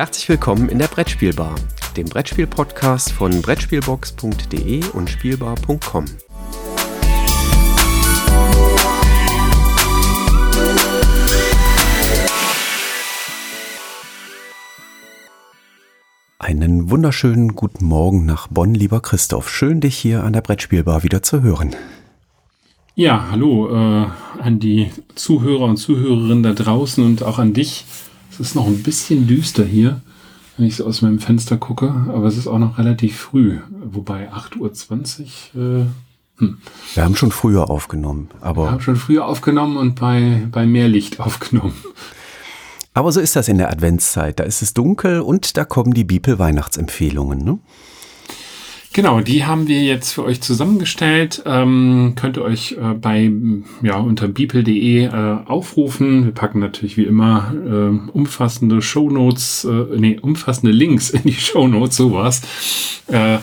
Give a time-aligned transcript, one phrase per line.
[0.00, 1.56] Herzlich willkommen in der Brettspielbar,
[1.94, 6.06] dem Brettspiel-Podcast von Brettspielbox.de und Spielbar.com.
[16.38, 19.50] Einen wunderschönen guten Morgen nach Bonn, lieber Christoph.
[19.50, 21.76] Schön, dich hier an der Brettspielbar wieder zu hören.
[22.94, 24.06] Ja, hallo äh,
[24.40, 27.84] an die Zuhörer und Zuhörerinnen da draußen und auch an dich.
[28.40, 30.00] Es ist noch ein bisschen düster hier,
[30.56, 34.32] wenn ich so aus meinem Fenster gucke, aber es ist auch noch relativ früh, wobei
[34.32, 35.20] 8.20
[35.54, 35.80] Uhr.
[35.80, 35.86] Äh,
[36.38, 36.58] hm.
[36.94, 38.64] Wir haben schon früher aufgenommen, aber.
[38.64, 41.74] Wir haben schon früher aufgenommen und bei, bei mehr Licht aufgenommen.
[42.94, 44.40] Aber so ist das in der Adventszeit.
[44.40, 47.44] Da ist es dunkel und da kommen die Bibel-Weihnachtsempfehlungen.
[47.44, 47.58] Ne?
[48.92, 51.44] Genau, die haben wir jetzt für euch zusammengestellt.
[51.46, 53.30] Ähm, könnt ihr euch äh, bei
[53.82, 56.24] ja unter bibel.de äh, aufrufen.
[56.24, 61.96] Wir packen natürlich wie immer äh, umfassende Shownotes, äh, nee, umfassende Links in die Shownotes,
[61.96, 62.42] sowas.
[63.06, 63.38] Äh,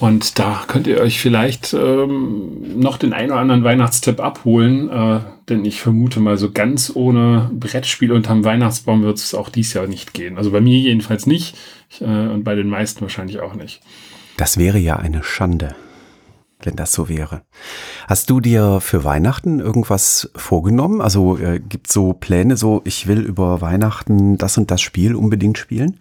[0.00, 5.20] und da könnt ihr euch vielleicht ähm, noch den ein oder anderen Weihnachtstipp abholen, äh,
[5.48, 9.86] denn ich vermute mal, so ganz ohne Brettspiel unterm Weihnachtsbaum wird es auch dies Jahr
[9.86, 10.36] nicht gehen.
[10.36, 11.56] Also bei mir jedenfalls nicht
[11.90, 13.80] ich, äh, und bei den meisten wahrscheinlich auch nicht.
[14.38, 15.74] Das wäre ja eine Schande,
[16.62, 17.42] wenn das so wäre.
[18.06, 21.00] Hast du dir für Weihnachten irgendwas vorgenommen?
[21.00, 25.58] Also äh, gibt so Pläne, so ich will über Weihnachten das und das Spiel unbedingt
[25.58, 25.98] spielen?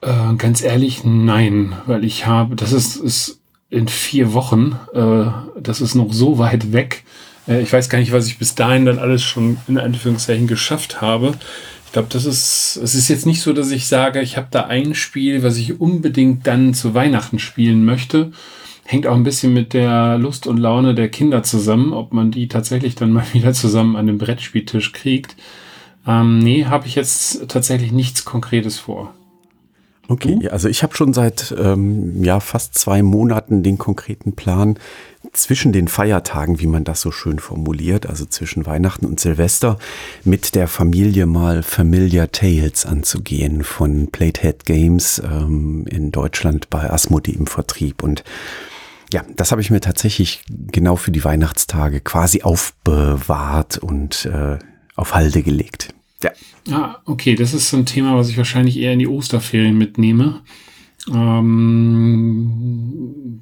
[0.00, 5.80] Äh, ganz ehrlich, nein, weil ich habe, das ist, ist in vier Wochen, äh, das
[5.80, 7.04] ist noch so weit weg.
[7.48, 11.00] Äh, ich weiß gar nicht, was ich bis dahin dann alles schon in Anführungszeichen geschafft
[11.00, 11.32] habe.
[11.88, 14.64] Ich glaube, das ist, es ist jetzt nicht so, dass ich sage, ich habe da
[14.64, 18.30] ein Spiel, was ich unbedingt dann zu Weihnachten spielen möchte.
[18.84, 22.46] Hängt auch ein bisschen mit der Lust und Laune der Kinder zusammen, ob man die
[22.46, 25.34] tatsächlich dann mal wieder zusammen an den Brettspieltisch kriegt.
[26.06, 29.14] Ähm, nee, habe ich jetzt tatsächlich nichts Konkretes vor.
[30.08, 34.78] Okay, also ich habe schon seit ähm, ja fast zwei Monaten den konkreten Plan
[35.32, 39.78] zwischen den Feiertagen, wie man das so schön formuliert, also zwischen Weihnachten und Silvester,
[40.24, 47.32] mit der Familie mal Familiar Tales anzugehen von Platehead Games ähm, in Deutschland bei Asmodee
[47.32, 48.24] im Vertrieb und
[49.12, 54.58] ja, das habe ich mir tatsächlich genau für die Weihnachtstage quasi aufbewahrt und äh,
[54.96, 55.94] auf Halde gelegt.
[56.22, 56.30] Ja.
[56.70, 60.42] Ah, okay, das ist so ein Thema, was ich wahrscheinlich eher in die Osterferien mitnehme.
[61.12, 62.54] Ähm,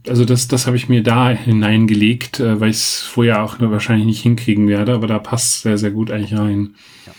[0.09, 4.07] also das, das habe ich mir da hineingelegt, äh, weil ich es vorher auch wahrscheinlich
[4.07, 6.75] nicht hinkriegen werde, aber da passt sehr, sehr gut eigentlich rein.
[7.07, 7.13] Ja.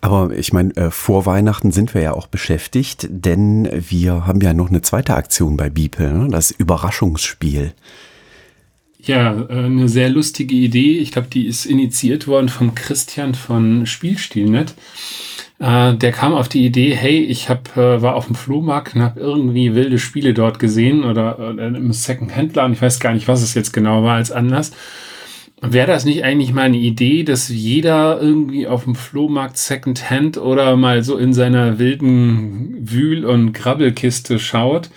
[0.00, 4.54] Aber ich meine, äh, vor Weihnachten sind wir ja auch beschäftigt, denn wir haben ja
[4.54, 6.28] noch eine zweite Aktion bei Beeple, ne?
[6.30, 7.74] das Überraschungsspiel.
[9.08, 10.98] Ja, äh, eine sehr lustige Idee.
[10.98, 14.74] Ich glaube, die ist initiiert worden von Christian von Spielstilnet.
[15.58, 19.02] Äh, der kam auf die Idee, hey, ich hab, äh, war auf dem Flohmarkt und
[19.02, 22.74] habe irgendwie wilde Spiele dort gesehen oder, im Second-Hand-Laden.
[22.74, 24.72] Ich weiß gar nicht, was es jetzt genau war als Anlass.
[25.62, 30.76] Wäre das nicht eigentlich mal eine Idee, dass jeder irgendwie auf dem Flohmarkt Second-Hand oder
[30.76, 34.90] mal so in seiner wilden Wühl- und Grabbelkiste schaut?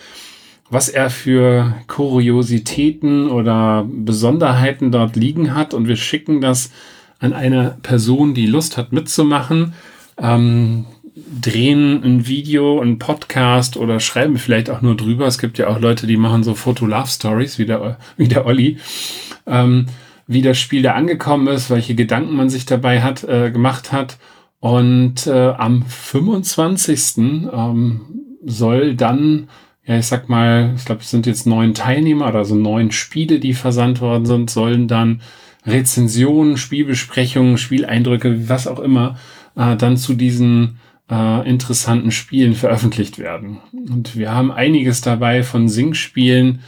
[0.71, 6.71] Was er für Kuriositäten oder Besonderheiten dort liegen hat und wir schicken das
[7.19, 9.73] an eine Person, die Lust hat mitzumachen,
[10.17, 15.27] ähm, drehen ein Video, ein Podcast oder schreiben vielleicht auch nur drüber.
[15.27, 18.77] Es gibt ja auch Leute, die machen so Foto-Love-Stories, wie der, wie der Olli,
[19.45, 19.87] ähm,
[20.25, 24.17] wie das Spiel da angekommen ist, welche Gedanken man sich dabei hat, äh, gemacht hat.
[24.61, 27.17] Und äh, am 25.
[27.17, 28.01] Ähm,
[28.43, 29.49] soll dann
[29.85, 33.39] ja, ich sag mal, ich glaube, es sind jetzt neun Teilnehmer oder so neun Spiele,
[33.39, 35.21] die versandt worden sind, sollen dann
[35.65, 39.17] Rezensionen, Spielbesprechungen, Spieleindrücke, was auch immer,
[39.55, 43.59] äh, dann zu diesen äh, interessanten Spielen veröffentlicht werden.
[43.73, 46.61] Und wir haben einiges dabei von Sing-Spielen.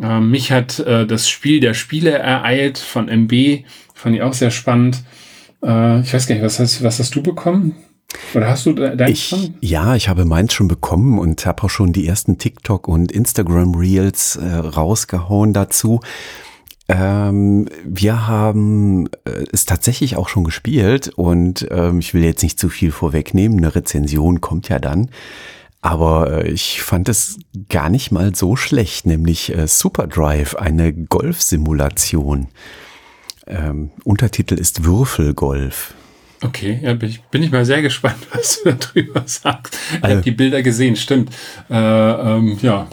[0.00, 3.64] Äh, mich hat äh, das Spiel der Spiele ereilt von MB,
[3.94, 5.02] fand ich auch sehr spannend.
[5.62, 7.74] Äh, ich weiß gar nicht, was hast, was hast du bekommen?
[8.34, 9.54] Oder hast du dein ich, schon?
[9.60, 13.74] Ja, ich habe meins schon bekommen und habe auch schon die ersten TikTok und Instagram
[13.74, 16.00] Reels äh, rausgehauen dazu.
[16.88, 22.58] Ähm, wir haben äh, es tatsächlich auch schon gespielt und ähm, ich will jetzt nicht
[22.58, 23.58] zu viel vorwegnehmen.
[23.58, 25.10] Eine Rezension kommt ja dann.
[25.82, 30.92] Aber äh, ich fand es gar nicht mal so schlecht, nämlich äh, Super Drive, eine
[30.92, 32.48] Golfsimulation.
[33.46, 35.94] Ähm, Untertitel ist Würfelgolf.
[36.42, 39.76] Okay, ja, bin ich, bin ich mal sehr gespannt, was du darüber sagst.
[39.92, 41.30] Ich also, habe die Bilder gesehen, stimmt.
[41.68, 42.88] Äh, ähm, ja,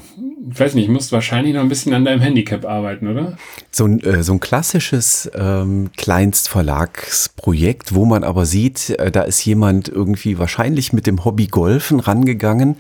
[0.50, 3.38] ich weiß nicht, musst wahrscheinlich noch ein bisschen an deinem Handicap arbeiten, oder?
[3.72, 9.44] So ein, äh, so ein klassisches ähm, Kleinstverlagsprojekt, wo man aber sieht, äh, da ist
[9.46, 12.78] jemand irgendwie wahrscheinlich mit dem Hobby Golfen rangegangen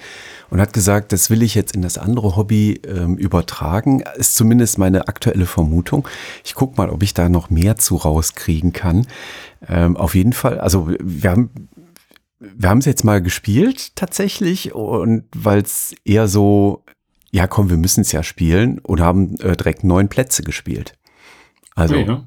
[0.50, 4.04] und hat gesagt, das will ich jetzt in das andere Hobby ähm, übertragen.
[4.16, 6.08] Ist zumindest meine aktuelle Vermutung.
[6.44, 9.08] Ich gucke mal, ob ich da noch mehr zu rauskriegen kann.
[9.68, 11.50] Ähm, auf jeden Fall, also wir haben
[12.40, 16.84] wir haben es jetzt mal gespielt tatsächlich und weil es eher so,
[17.32, 20.94] ja komm, wir müssen es ja spielen und haben äh, direkt neun Plätze gespielt.
[21.76, 22.24] Also ja.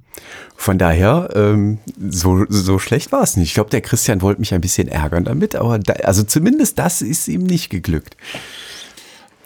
[0.56, 3.48] Von daher, ähm, so, so schlecht war es nicht.
[3.48, 7.02] Ich glaube, der Christian wollte mich ein bisschen ärgern damit, aber da, also zumindest das
[7.02, 8.16] ist ihm nicht geglückt.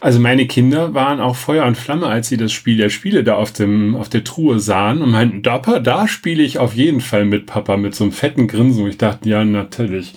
[0.00, 3.36] Also meine Kinder waren auch Feuer und Flamme, als sie das Spiel der Spiele da
[3.36, 7.24] auf, dem, auf der Truhe sahen und meinten, da, da spiele ich auf jeden Fall
[7.24, 8.82] mit, Papa, mit so einem fetten Grinsen.
[8.84, 10.14] Und ich dachte, ja, natürlich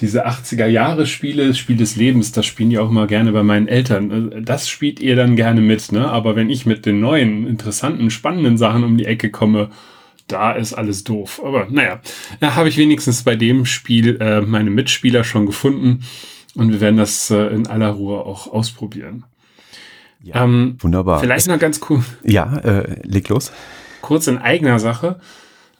[0.00, 4.44] diese 80er-Jahre-Spiele, Spiel des Lebens, das spielen die auch mal gerne bei meinen Eltern.
[4.44, 6.08] Das spielt ihr dann gerne mit, ne?
[6.08, 9.70] Aber wenn ich mit den neuen, interessanten, spannenden Sachen um die Ecke komme,
[10.28, 11.40] da ist alles doof.
[11.44, 12.00] Aber naja,
[12.38, 16.04] da habe ich wenigstens bei dem Spiel äh, meine Mitspieler schon gefunden
[16.54, 19.24] und wir werden das äh, in aller Ruhe auch ausprobieren.
[20.22, 21.20] Ja, ähm, wunderbar.
[21.20, 22.04] Vielleicht noch ganz cool.
[22.24, 23.52] Ja, äh, leg los.
[24.00, 25.20] Kurz in eigener Sache.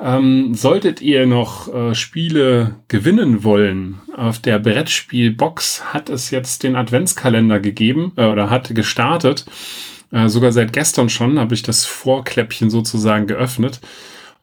[0.01, 6.77] Ähm, solltet ihr noch äh, Spiele gewinnen wollen, auf der Brettspielbox hat es jetzt den
[6.77, 9.45] Adventskalender gegeben äh, oder hat gestartet.
[10.13, 13.81] Äh, sogar seit gestern schon habe ich das Vorkläppchen sozusagen geöffnet.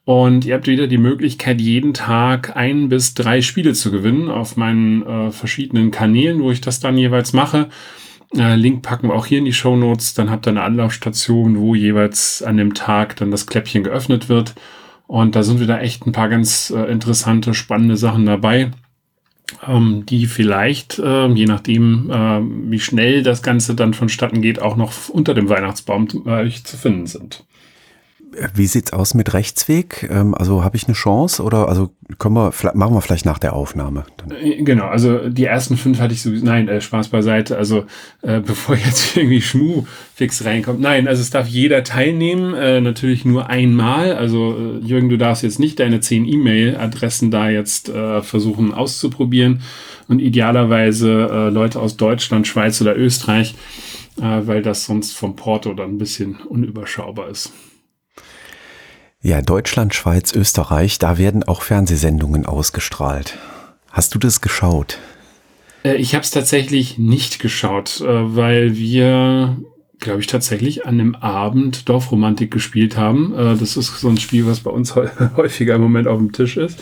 [0.04, 4.56] Und ihr habt wieder die Möglichkeit, jeden Tag ein bis drei Spiele zu gewinnen auf
[4.56, 7.70] meinen äh, verschiedenen Kanälen, wo ich das dann jeweils mache.
[8.36, 10.14] Äh, Link packen wir auch hier in die Show Notes.
[10.14, 14.54] Dann habt ihr eine Anlaufstation, wo jeweils an dem Tag dann das Kläppchen geöffnet wird.
[15.08, 18.72] Und da sind wieder echt ein paar ganz äh, interessante, spannende Sachen dabei,
[19.68, 22.42] ähm, die vielleicht, äh, je nachdem, äh,
[22.72, 27.06] wie schnell das Ganze dann vonstatten geht, auch noch unter dem Weihnachtsbaum äh, zu finden
[27.06, 27.46] sind.
[28.54, 30.08] Wie sieht's aus mit Rechtsweg?
[30.10, 33.54] Ähm, also habe ich eine Chance oder also können wir machen wir vielleicht nach der
[33.54, 34.06] Aufnahme?
[34.18, 34.32] Dann.
[34.32, 36.46] Äh, genau, also die ersten fünf hatte ich sowieso.
[36.46, 37.58] Nein, äh, Spaß beiseite.
[37.58, 37.86] Also
[38.22, 40.80] äh, bevor jetzt irgendwie Schmu fix reinkommt.
[40.80, 42.54] Nein, also es darf jeder teilnehmen.
[42.54, 44.14] Äh, natürlich nur einmal.
[44.14, 49.62] Also äh, Jürgen, du darfst jetzt nicht deine zehn E-Mail-Adressen da jetzt äh, versuchen auszuprobieren
[50.08, 53.56] und idealerweise Leute aus Deutschland, Schweiz oder Österreich,
[54.18, 57.52] weil das sonst vom Porto dann ein bisschen unüberschaubar ist.
[59.26, 63.40] Ja, Deutschland, Schweiz, Österreich, da werden auch Fernsehsendungen ausgestrahlt.
[63.90, 65.00] Hast du das geschaut?
[65.84, 69.58] Äh, ich habe es tatsächlich nicht geschaut, äh, weil wir,
[70.00, 73.34] glaube ich, tatsächlich an dem Abend Dorfromantik gespielt haben.
[73.34, 74.94] Äh, das ist so ein Spiel, was bei uns
[75.36, 76.80] häufiger im Moment auf dem Tisch ist.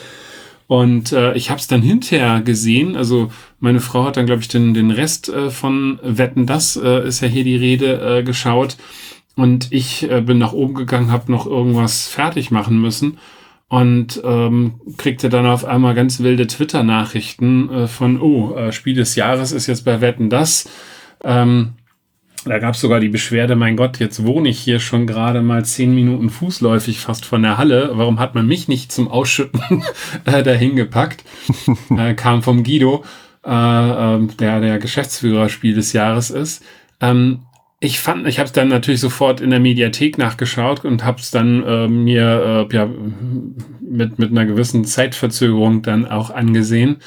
[0.68, 2.98] Und äh, ich habe es dann hinterher gesehen.
[2.98, 3.32] Also
[3.62, 7.22] meine Frau hat dann, glaube ich, den, den Rest äh, von Wetten, das äh, ist
[7.22, 8.76] ja hier die Rede, äh, geschaut.
[9.36, 13.18] Und ich äh, bin nach oben gegangen, habe noch irgendwas fertig machen müssen
[13.68, 19.16] und ähm, kriegte dann auf einmal ganz wilde Twitter-Nachrichten äh, von, oh, äh, Spiel des
[19.16, 20.70] Jahres ist jetzt bei Wetten das.
[21.24, 21.74] Ähm,
[22.46, 25.64] da gab es sogar die Beschwerde, mein Gott, jetzt wohne ich hier schon gerade mal
[25.64, 27.92] zehn Minuten fußläufig fast von der Halle.
[27.94, 29.84] Warum hat man mich nicht zum Ausschütten
[30.26, 31.24] äh, dahin gepackt?
[31.98, 33.06] äh, kam vom Guido,
[33.46, 36.64] äh, äh, der der Geschäftsführer Spiel des Jahres ist.
[37.00, 37.40] Ähm,
[37.84, 41.32] ich fand, ich habe es dann natürlich sofort in der Mediathek nachgeschaut und habe es
[41.32, 42.90] dann äh, mir äh, ja
[43.82, 46.98] mit mit einer gewissen Zeitverzögerung dann auch angesehen.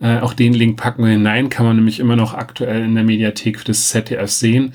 [0.00, 3.04] Äh, auch den Link packen wir hinein, kann man nämlich immer noch aktuell in der
[3.04, 4.72] Mediathek des ZDF sehen.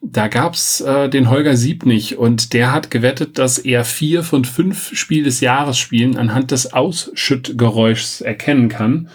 [0.00, 4.96] Da gab's äh, den Holger Siebnig und der hat gewettet, dass er vier von fünf
[4.96, 9.08] Spiel des Jahres Spielen anhand des Ausschüttgeräuschs erkennen kann.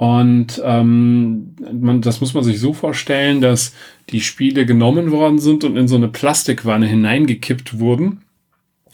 [0.00, 3.74] Und ähm, man, das muss man sich so vorstellen, dass
[4.08, 8.22] die Spiele genommen worden sind und in so eine Plastikwanne hineingekippt wurden.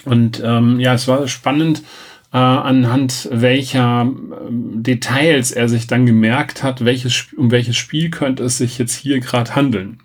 [0.05, 1.85] Und ähm, ja, es war spannend,
[2.33, 8.43] äh, anhand welcher äh, Details er sich dann gemerkt hat, welches, um welches Spiel könnte
[8.43, 10.01] es sich jetzt hier gerade handeln.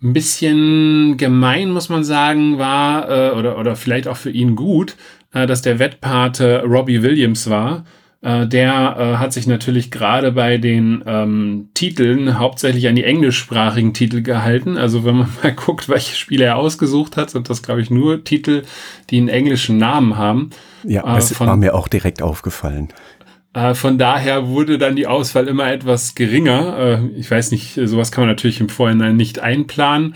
[0.00, 4.94] Ein bisschen gemein, muss man sagen, war, äh, oder, oder vielleicht auch für ihn gut,
[5.32, 7.84] äh, dass der Wettpate Robbie Williams war
[8.24, 13.92] äh, der äh, hat sich natürlich gerade bei den ähm, Titeln hauptsächlich an die englischsprachigen
[13.92, 14.78] Titel gehalten.
[14.78, 18.24] Also wenn man mal guckt, welche Spiele er ausgesucht hat, sind das, glaube ich, nur
[18.24, 18.62] Titel,
[19.10, 20.50] die einen englischen Namen haben.
[20.84, 22.88] Ja, das äh, von, war mir auch direkt aufgefallen.
[23.52, 26.78] Äh, von daher wurde dann die Auswahl immer etwas geringer.
[26.78, 30.14] Äh, ich weiß nicht, sowas kann man natürlich im Vorhinein nicht einplanen.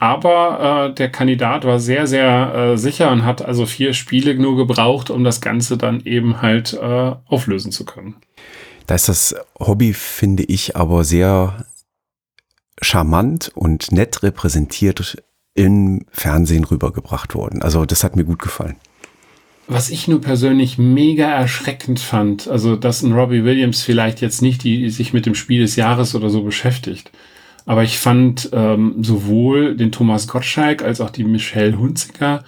[0.00, 4.56] Aber äh, der Kandidat war sehr, sehr äh, sicher und hat also vier Spiele nur
[4.56, 8.16] gebraucht, um das Ganze dann eben halt äh, auflösen zu können.
[8.86, 11.66] Da ist das Hobby, finde ich, aber sehr
[12.80, 15.22] charmant und nett repräsentiert
[15.54, 17.60] im Fernsehen rübergebracht worden.
[17.60, 18.76] Also das hat mir gut gefallen.
[19.68, 24.64] Was ich nur persönlich mega erschreckend fand, also dass ein Robbie Williams vielleicht jetzt nicht
[24.64, 27.12] die, sich mit dem Spiel des Jahres oder so beschäftigt,
[27.66, 32.44] aber ich fand ähm, sowohl den Thomas Gottschalk als auch die Michelle Hunziker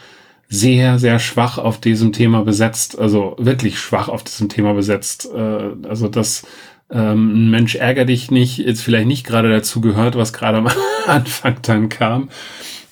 [0.48, 2.98] sehr, sehr schwach auf diesem Thema besetzt.
[2.98, 5.28] Also wirklich schwach auf diesem Thema besetzt.
[5.34, 6.46] Äh, also dass
[6.90, 10.68] ähm, Mensch ärger dich nicht, jetzt vielleicht nicht gerade dazu gehört, was gerade am
[11.06, 12.28] Anfang dann kam.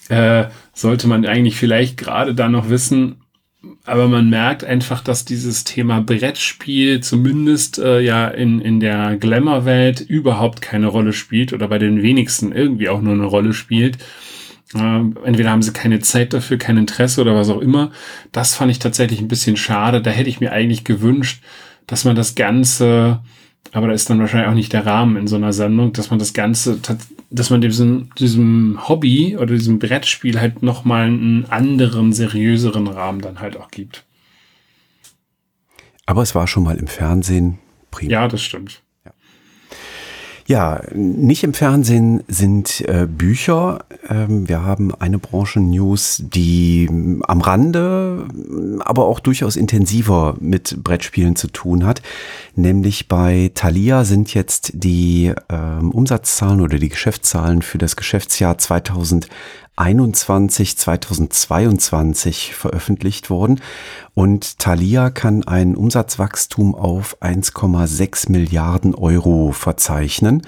[0.09, 3.17] Äh, sollte man eigentlich vielleicht gerade da noch wissen,
[3.85, 10.01] aber man merkt einfach, dass dieses Thema Brettspiel zumindest äh, ja in, in der Glamour-Welt
[10.01, 13.99] überhaupt keine Rolle spielt oder bei den wenigsten irgendwie auch nur eine Rolle spielt.
[14.75, 17.91] Äh, entweder haben sie keine Zeit dafür, kein Interesse oder was auch immer.
[18.33, 20.01] Das fand ich tatsächlich ein bisschen schade.
[20.01, 21.43] Da hätte ich mir eigentlich gewünscht,
[21.87, 23.21] dass man das Ganze
[23.73, 26.19] aber da ist dann wahrscheinlich auch nicht der Rahmen in so einer Sendung, dass man
[26.19, 26.81] das Ganze,
[27.31, 33.41] dass man diesem, diesem Hobby oder diesem Brettspiel halt nochmal einen anderen, seriöseren Rahmen dann
[33.41, 34.05] halt auch gibt.
[36.07, 37.59] Aber es war schon mal im Fernsehen
[37.93, 38.11] prima.
[38.11, 38.83] Ja, das stimmt.
[40.51, 43.85] Ja, nicht im Fernsehen sind äh, Bücher.
[44.09, 48.27] Ähm, wir haben eine Branchen-News, die ähm, am Rande,
[48.81, 52.03] aber auch durchaus intensiver mit Brettspielen zu tun hat.
[52.57, 59.29] Nämlich bei Thalia sind jetzt die ähm, Umsatzzahlen oder die Geschäftszahlen für das Geschäftsjahr 2000
[59.77, 63.61] 2021, 2022 veröffentlicht worden
[64.15, 70.43] und Thalia kann ein Umsatzwachstum auf 1,6 Milliarden Euro verzeichnen.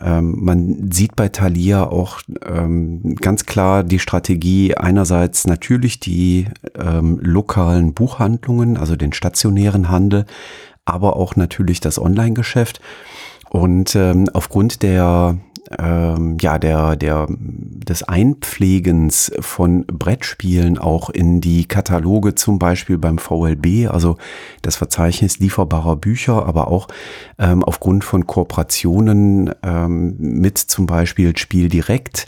[0.00, 7.20] Ähm, man sieht bei Thalia auch ähm, ganz klar die Strategie einerseits natürlich die ähm,
[7.22, 10.26] lokalen Buchhandlungen, also den stationären Handel,
[10.84, 12.80] aber auch natürlich das Online-Geschäft.
[13.48, 15.38] Und ähm, aufgrund der
[15.78, 23.18] ähm, ja, der, der, des Einpflegens von Brettspielen auch in die Kataloge, zum Beispiel beim
[23.18, 24.16] VLB, also
[24.62, 26.88] das Verzeichnis lieferbarer Bücher, aber auch
[27.38, 32.26] ähm, aufgrund von Kooperationen ähm, mit zum Beispiel Spiel direkt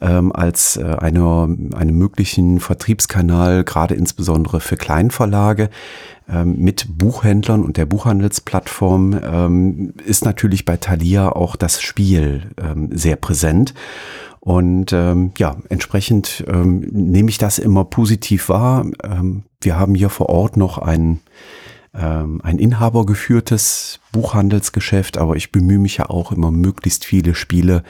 [0.00, 5.70] ähm, als äh, eine, einen möglichen Vertriebskanal, gerade insbesondere für Kleinverlage
[6.28, 12.88] ähm, mit Buchhändlern und der Buchhandelsplattform ähm, ist natürlich bei Thalia auch das Spiel ähm,
[12.92, 13.74] sehr präsent.
[14.40, 18.86] Und ähm, ja, entsprechend ähm, nehme ich das immer positiv wahr.
[19.04, 21.20] Ähm, wir haben hier vor Ort noch ein
[21.94, 27.82] ähm, ein inhabergeführtes Buchhandelsgeschäft, aber ich bemühe mich ja auch immer, möglichst viele Spiele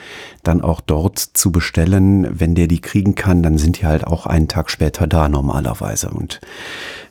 [0.43, 2.27] dann auch dort zu bestellen.
[2.39, 6.09] Wenn der die kriegen kann, dann sind die halt auch einen Tag später da normalerweise.
[6.09, 6.41] Und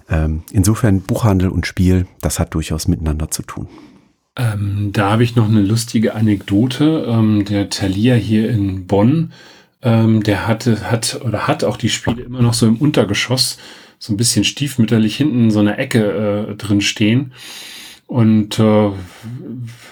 [0.09, 3.69] ähm, insofern Buchhandel und Spiel, das hat durchaus miteinander zu tun.
[4.37, 7.05] Ähm, da habe ich noch eine lustige Anekdote.
[7.09, 9.33] Ähm, der Thalia hier in Bonn,
[9.83, 13.59] ähm, der hatte, hat oder hat auch die Spiele immer noch so im Untergeschoss
[14.01, 17.33] so ein bisschen stiefmütterlich hinten in so einer Ecke äh, drin stehen.
[18.07, 18.89] Und äh,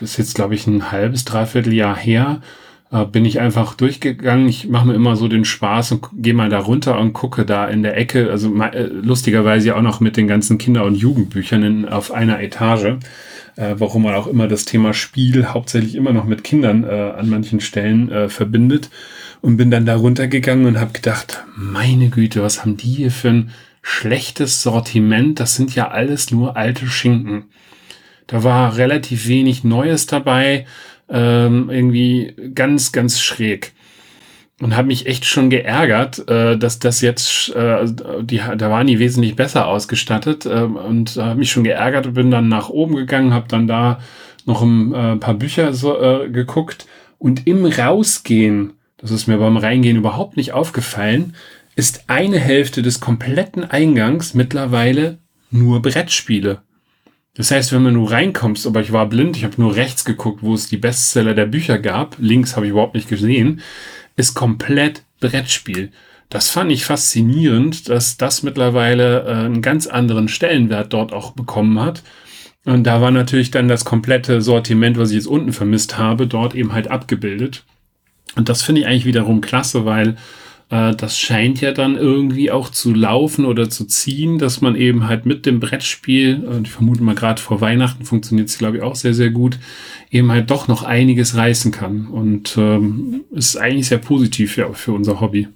[0.01, 2.41] ist jetzt, glaube ich, ein halbes, dreiviertel Jahr her,
[2.91, 4.49] äh, bin ich einfach durchgegangen.
[4.49, 7.69] Ich mache mir immer so den Spaß und gehe mal da runter und gucke da
[7.69, 11.89] in der Ecke, also äh, lustigerweise auch noch mit den ganzen Kinder- und Jugendbüchern in,
[11.89, 12.97] auf einer Etage,
[13.57, 17.29] äh, warum man auch immer das Thema Spiel hauptsächlich immer noch mit Kindern äh, an
[17.29, 18.89] manchen Stellen äh, verbindet.
[19.41, 23.29] Und bin dann da runtergegangen und habe gedacht, meine Güte, was haben die hier für
[23.29, 23.51] ein
[23.89, 25.41] schlechtes Sortiment.
[25.41, 27.45] Das sind ja alles nur alte Schinken.
[28.27, 30.67] Da war relativ wenig Neues dabei,
[31.09, 33.73] ähm, irgendwie ganz, ganz schräg.
[34.61, 37.87] Und habe mich echt schon geärgert, äh, dass das jetzt, äh,
[38.21, 42.31] die, da waren die wesentlich besser ausgestattet äh, und habe mich schon geärgert und bin
[42.31, 44.01] dann nach oben gegangen, habe dann da
[44.45, 46.87] noch ein äh, paar Bücher so, äh, geguckt
[47.19, 51.35] und im Rausgehen, das ist mir beim Reingehen überhaupt nicht aufgefallen,
[51.79, 55.19] ist eine Hälfte des kompletten Eingangs mittlerweile
[55.53, 56.63] nur Brettspiele.
[57.35, 60.43] Das heißt, wenn man nur reinkommst, aber ich war blind, ich habe nur rechts geguckt,
[60.43, 63.61] wo es die Bestseller der Bücher gab, links habe ich überhaupt nicht gesehen,
[64.17, 65.93] ist komplett Brettspiel.
[66.31, 71.79] Das fand ich faszinierend, dass das mittlerweile äh, einen ganz anderen Stellenwert dort auch bekommen
[71.79, 72.03] hat.
[72.65, 76.57] Und da war natürlich dann das komplette Sortiment, was ich jetzt unten vermisst habe, dort
[76.57, 77.65] eben halt abgebildet.
[78.35, 80.17] Und das finde ich eigentlich wiederum klasse, weil
[80.71, 85.09] äh, das scheint ja dann irgendwie auch zu laufen oder zu ziehen, dass man eben
[85.09, 88.83] halt mit dem Brettspiel, und ich vermute mal gerade vor Weihnachten funktioniert es, glaube ich,
[88.83, 89.59] auch sehr, sehr gut,
[90.11, 92.07] eben halt doch noch einiges reißen kann.
[92.07, 95.49] Und ähm, ist eigentlich sehr positiv für, für unser Hobby.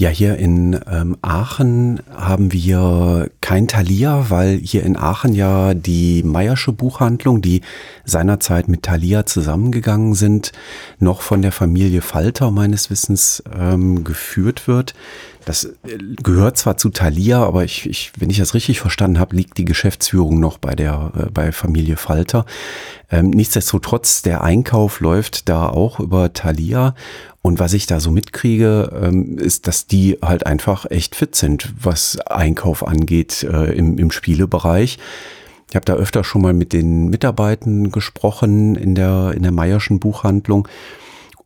[0.00, 6.22] Ja, hier in ähm, Aachen haben wir kein Thalia, weil hier in Aachen ja die
[6.22, 7.62] Meiersche Buchhandlung, die
[8.04, 10.52] seinerzeit mit Thalia zusammengegangen sind,
[11.00, 14.94] noch von der Familie Falter meines Wissens ähm, geführt wird.
[15.48, 19.34] Das äh, gehört zwar zu Thalia, aber ich, ich, wenn ich das richtig verstanden habe,
[19.34, 22.44] liegt die Geschäftsführung noch bei der äh, bei Familie Falter.
[23.10, 26.94] Ähm, nichtsdestotrotz, der Einkauf läuft da auch über Thalia
[27.40, 31.72] und was ich da so mitkriege, ähm, ist, dass die halt einfach echt fit sind,
[31.80, 34.98] was Einkauf angeht äh, im, im Spielebereich.
[35.70, 39.98] Ich habe da öfter schon mal mit den Mitarbeitern gesprochen in der, in der Meierschen
[39.98, 40.68] Buchhandlung.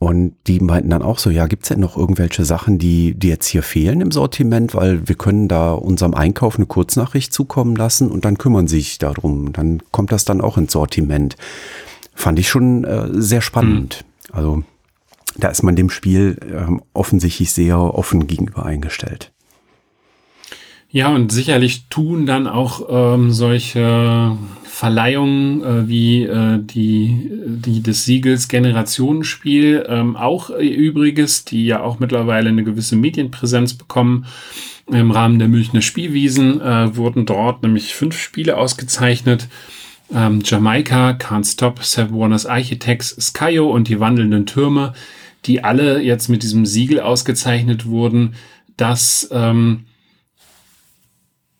[0.02, 3.46] Und die meinten dann auch so, ja, gibt's denn noch irgendwelche Sachen, die, die jetzt
[3.46, 4.74] hier fehlen im Sortiment?
[4.74, 8.98] Weil wir können da unserem Einkauf eine Kurznachricht zukommen lassen und dann kümmern sie sich
[8.98, 9.52] darum.
[9.52, 11.36] Dann kommt das dann auch ins Sortiment.
[12.16, 14.04] Fand ich schon äh, sehr spannend.
[14.26, 14.34] Mhm.
[14.34, 14.64] Also
[15.36, 19.31] da ist man dem Spiel äh, offensichtlich sehr offen gegenüber eingestellt.
[20.92, 28.04] Ja, und sicherlich tun dann auch ähm, solche Verleihungen äh, wie äh, die, die des
[28.04, 34.26] Siegels Generationenspiel ähm, auch übriges, die ja auch mittlerweile eine gewisse Medienpräsenz bekommen.
[34.86, 39.48] Im Rahmen der Münchner Spielwiesen äh, wurden dort nämlich fünf Spiele ausgezeichnet.
[40.14, 44.92] Ähm, Jamaika, Can't Stop, Seven Wonders Architects, Skyo und die wandelnden Türme
[45.44, 48.34] die alle jetzt mit diesem Siegel ausgezeichnet wurden,
[48.76, 49.86] dass ähm,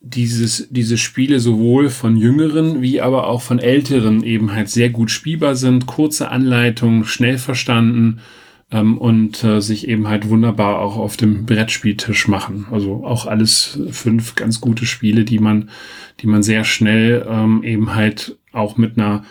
[0.03, 5.11] dieses, diese Spiele sowohl von Jüngeren wie aber auch von Älteren eben halt sehr gut
[5.11, 8.19] spielbar sind, kurze Anleitungen, schnell verstanden
[8.73, 12.67] ähm, und äh, sich eben halt wunderbar auch auf dem Brettspieltisch machen.
[12.73, 15.71] Also auch alles fünf ganz gute Spiele, die man,
[16.21, 19.23] die man sehr schnell ähm, eben halt auch mit einer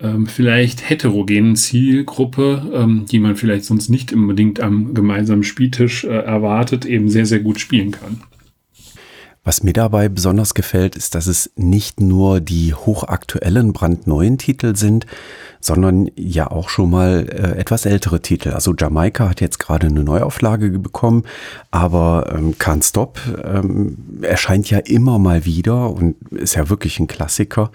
[0.00, 6.08] ähm, vielleicht heterogenen Zielgruppe, ähm, die man vielleicht sonst nicht unbedingt am gemeinsamen Spieltisch äh,
[6.08, 8.20] erwartet, eben sehr, sehr gut spielen kann.
[9.50, 15.06] Was mir dabei besonders gefällt, ist, dass es nicht nur die hochaktuellen, brandneuen Titel sind,
[15.58, 18.50] sondern ja auch schon mal äh, etwas ältere Titel.
[18.50, 21.24] Also Jamaika hat jetzt gerade eine Neuauflage bekommen,
[21.72, 27.08] aber ähm, Can't Stop ähm, erscheint ja immer mal wieder und ist ja wirklich ein
[27.08, 27.72] Klassiker.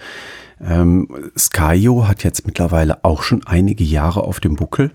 [0.62, 4.92] Ähm, Skyo hat jetzt mittlerweile auch schon einige Jahre auf dem Buckel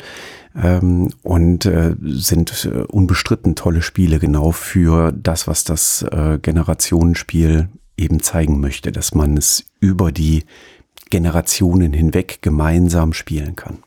[0.55, 7.68] ähm, und äh, sind äh, unbestritten tolle Spiele genau für das, was das äh, Generationenspiel
[7.96, 10.44] eben zeigen möchte, dass man es über die
[11.11, 13.79] Generationen hinweg gemeinsam spielen kann.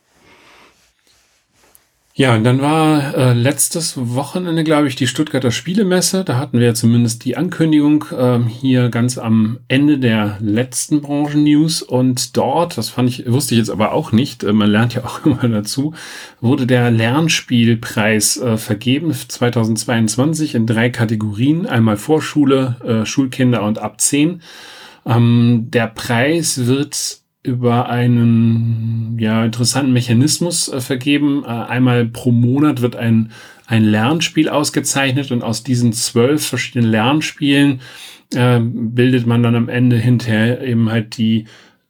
[2.16, 6.22] Ja, und dann war äh, letztes Wochenende, glaube ich, die Stuttgarter Spielemesse.
[6.22, 11.82] Da hatten wir zumindest die Ankündigung äh, hier ganz am Ende der letzten Branchen-News.
[11.82, 15.04] Und dort, das fand ich, wusste ich jetzt aber auch nicht, äh, man lernt ja
[15.04, 15.92] auch immer dazu,
[16.40, 21.66] wurde der Lernspielpreis äh, vergeben 2022 in drei Kategorien.
[21.66, 24.40] Einmal Vorschule, äh, Schulkinder und ab 10.
[25.04, 31.44] Ähm, der Preis wird über einen ja, interessanten Mechanismus äh, vergeben.
[31.44, 33.30] Äh, einmal pro Monat wird ein,
[33.66, 37.80] ein Lernspiel ausgezeichnet und aus diesen zwölf verschiedenen Lernspielen
[38.34, 41.44] äh, bildet man dann am Ende hinterher eben halt die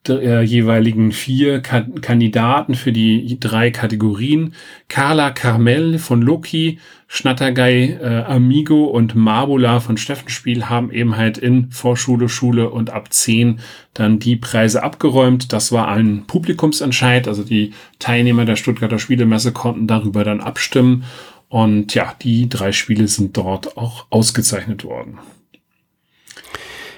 [0.08, 4.54] äh, jeweiligen vier Ka Kandidaten für die drei Kategorien.
[4.88, 11.70] Carla Carmel von Loki, Schnattergei äh, Amigo und Marbula von Steffenspiel haben eben halt in
[11.70, 13.60] Vorschule, Schule und ab 10
[13.92, 15.52] dann die Preise abgeräumt.
[15.52, 21.04] Das war ein Publikumsentscheid, also die Teilnehmer der Stuttgarter Spielemesse konnten darüber dann abstimmen.
[21.48, 25.18] Und ja, die drei Spiele sind dort auch ausgezeichnet worden.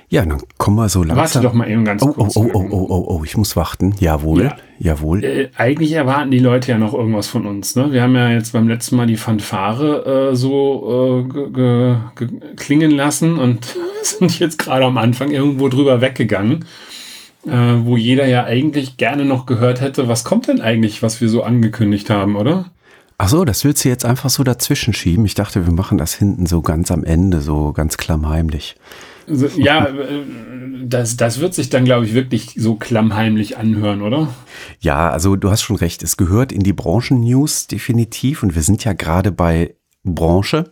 [0.08, 1.16] Ja, dann kommen wir so langsam.
[1.16, 2.36] Warte doch mal eben ganz oh, kurz.
[2.36, 3.94] Oh, oh, oh, oh, oh, oh, ich muss warten.
[3.98, 4.56] Jawohl, ja.
[4.78, 5.24] jawohl.
[5.24, 7.74] Äh, eigentlich erwarten die Leute ja noch irgendwas von uns.
[7.74, 7.92] Ne?
[7.92, 13.76] Wir haben ja jetzt beim letzten Mal die Fanfare äh, so äh, klingen lassen und
[14.02, 16.66] sind jetzt gerade am Anfang irgendwo drüber weggegangen,
[17.44, 17.50] äh,
[17.82, 21.42] wo jeder ja eigentlich gerne noch gehört hätte, was kommt denn eigentlich, was wir so
[21.42, 22.66] angekündigt haben, oder?
[23.18, 25.24] Ach so, das willst du jetzt einfach so dazwischen schieben?
[25.24, 28.76] Ich dachte, wir machen das hinten so ganz am Ende, so ganz klammheimlich.
[29.28, 30.24] Also, ja, äh,
[30.84, 34.28] das, das wird sich dann, glaube ich, wirklich so klammheimlich anhören, oder?
[34.80, 36.02] Ja, also du hast schon recht.
[36.02, 40.70] Es gehört in die Branchen-News definitiv und wir sind ja gerade bei Branche.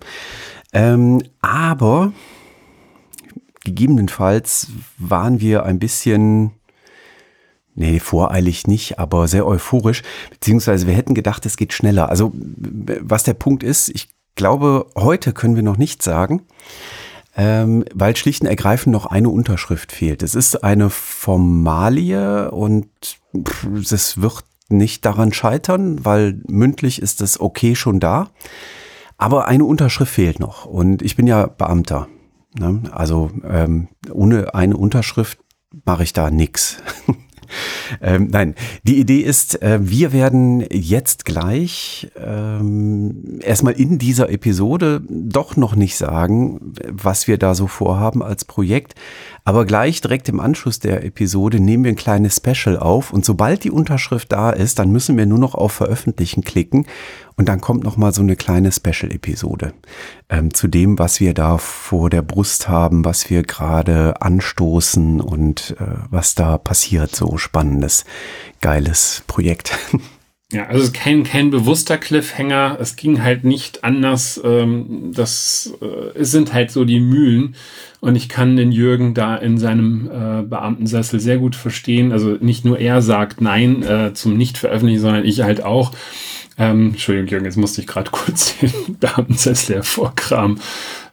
[0.73, 2.13] Ähm, aber
[3.65, 6.53] gegebenenfalls waren wir ein bisschen,
[7.75, 12.09] nee, voreilig nicht, aber sehr euphorisch, beziehungsweise wir hätten gedacht, es geht schneller.
[12.11, 16.43] Also was der Punkt ist, ich glaube, heute können wir noch nicht sagen
[17.37, 20.23] ähm, weil schlicht und ergreifend noch eine Unterschrift fehlt.
[20.23, 22.89] Es ist eine Formalie und
[23.91, 28.31] es wird nicht daran scheitern, weil mündlich ist das okay schon da.
[29.17, 32.09] Aber eine Unterschrift fehlt noch und ich bin ja Beamter.
[32.59, 32.83] Ne?
[32.93, 35.39] Also ähm, ohne eine Unterschrift
[35.85, 36.79] mache ich da nix.
[38.03, 45.03] ähm, nein, die Idee ist, äh, wir werden jetzt gleich ähm, erstmal in dieser Episode
[45.09, 48.95] doch noch nicht sagen, was wir da so vorhaben als Projekt,
[49.45, 53.63] aber gleich direkt im Anschluss der Episode nehmen wir ein kleines Special auf und sobald
[53.63, 56.87] die Unterschrift da ist, dann müssen wir nur noch auf Veröffentlichen klicken
[57.37, 59.75] und dann kommt noch mal so eine kleine Special-Episode
[60.31, 65.77] ähm, zu dem, was wir da vor der Brust haben, was wir gerade anstoßen und
[65.79, 67.15] äh, was da passiert.
[67.15, 68.05] So spannendes,
[68.61, 69.77] geiles Projekt.
[70.53, 72.77] Ja, also kein, kein bewusster Cliffhanger.
[72.81, 74.41] Es ging halt nicht anders.
[74.45, 77.57] Ähm, das äh, es sind halt so die Mühlen.
[78.01, 82.13] Und ich kann den Jürgen da in seinem äh, Beamtensessel sehr gut verstehen.
[82.13, 85.93] Also nicht nur er sagt Nein äh, zum Nicht-Veröffentlichen, sondern ich halt auch.
[86.59, 90.61] Ähm, Entschuldigung, Jürgen, jetzt musste ich gerade kurz den Beamtensessel hervorkramen.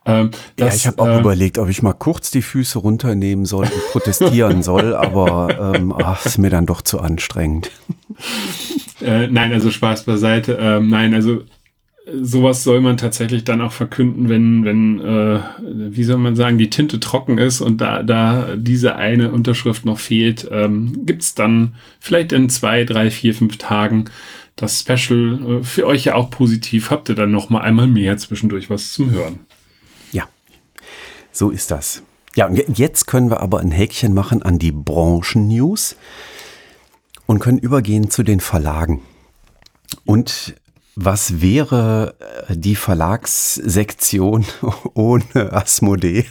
[0.06, 3.46] Ähm, das, ja, ich habe auch äh, überlegt, ob ich mal kurz die Füße runternehmen
[3.46, 7.72] soll und protestieren soll, aber ähm, ach, ist mir dann doch zu anstrengend.
[9.02, 10.58] Äh, nein, also Spaß beiseite.
[10.60, 11.44] Ähm, nein, also
[12.22, 16.70] sowas soll man tatsächlich dann auch verkünden, wenn, wenn, äh, wie soll man sagen, die
[16.70, 22.32] Tinte trocken ist und da, da diese eine Unterschrift noch fehlt, ähm, gibt dann vielleicht
[22.32, 24.06] in zwei, drei, vier, fünf Tagen
[24.56, 25.60] das Special.
[25.60, 26.90] Äh, für euch ja auch positiv.
[26.90, 29.40] Habt ihr dann noch mal einmal mehr zwischendurch was zum Hören?
[30.12, 30.28] Ja,
[31.32, 32.04] so ist das.
[32.36, 35.98] Ja, und jetzt können wir aber ein Häkchen machen an die Branchen-News
[37.32, 39.02] und können übergehen zu den Verlagen.
[40.04, 40.54] Und
[40.98, 42.16] was wäre
[42.50, 44.44] äh, die Verlagssektion
[44.94, 46.26] ohne Asmodee?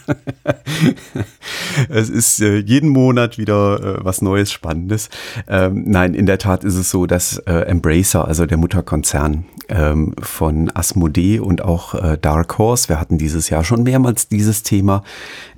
[1.89, 5.09] es ist äh, jeden Monat wieder äh, was Neues, Spannendes.
[5.49, 10.71] Ähm, nein, in der Tat ist es so, dass Embracer, also der Mutterkonzern ähm, von
[10.75, 15.03] Asmodee und auch Dark Horse, wir hatten dieses Jahr schon mehrmals dieses Thema,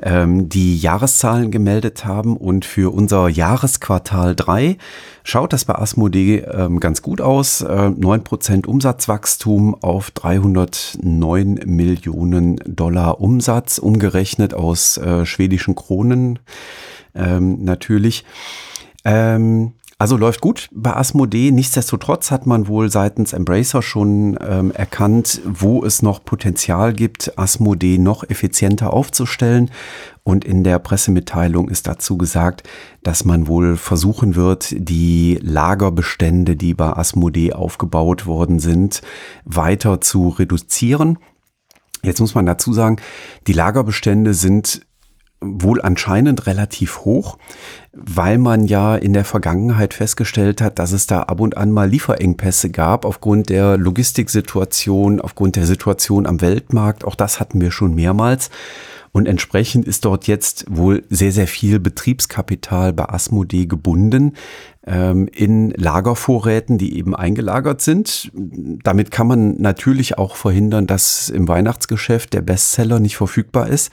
[0.02, 4.76] ähm, die Jahreszahlen gemeldet haben und für unser Jahresquartal 3
[5.24, 7.62] schaut das bei Asmodee ähm, ganz gut aus.
[7.62, 16.38] Äh, 9% Umsatzwachstum auf 309 Millionen Dollar Umsatz, umgerechnet aus äh, schwedischen Kronen
[17.14, 18.24] ähm, natürlich.
[19.04, 19.72] Ähm,
[20.02, 21.52] also läuft gut bei Asmodee.
[21.52, 27.98] Nichtsdestotrotz hat man wohl seitens Embracer schon ähm, erkannt, wo es noch Potenzial gibt, Asmodee
[27.98, 29.70] noch effizienter aufzustellen.
[30.24, 32.64] Und in der Pressemitteilung ist dazu gesagt,
[33.04, 39.02] dass man wohl versuchen wird, die Lagerbestände, die bei Asmodee aufgebaut worden sind,
[39.44, 41.20] weiter zu reduzieren.
[42.02, 42.96] Jetzt muss man dazu sagen,
[43.46, 44.84] die Lagerbestände sind
[45.42, 47.38] wohl anscheinend relativ hoch,
[47.92, 51.88] weil man ja in der Vergangenheit festgestellt hat, dass es da ab und an mal
[51.88, 57.04] Lieferengpässe gab aufgrund der Logistiksituation, aufgrund der Situation am Weltmarkt.
[57.04, 58.50] Auch das hatten wir schon mehrmals.
[59.12, 64.32] Und entsprechend ist dort jetzt wohl sehr, sehr viel Betriebskapital bei Asmodee gebunden
[64.84, 68.32] in Lagervorräten, die eben eingelagert sind.
[68.34, 73.92] Damit kann man natürlich auch verhindern, dass im Weihnachtsgeschäft der Bestseller nicht verfügbar ist.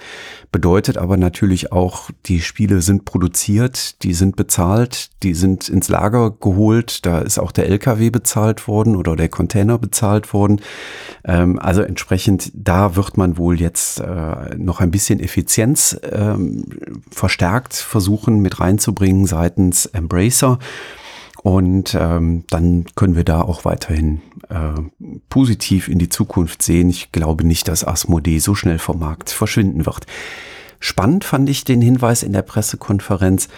[0.52, 6.32] Bedeutet aber natürlich auch, die Spiele sind produziert, die sind bezahlt, die sind ins Lager
[6.32, 10.60] geholt, da ist auch der LKW bezahlt worden oder der Container bezahlt worden.
[11.24, 16.66] Ähm, also entsprechend, da wird man wohl jetzt äh, noch ein bisschen Effizienz ähm,
[17.12, 20.58] verstärkt versuchen mit reinzubringen seitens Embracer.
[21.42, 24.82] Und ähm, dann können wir da auch weiterhin äh,
[25.30, 26.90] positiv in die Zukunft sehen.
[26.90, 30.06] Ich glaube nicht, dass Asmodee so schnell vom Markt verschwinden wird.
[30.80, 33.50] Spannend fand ich den Hinweis in der Pressekonferenz,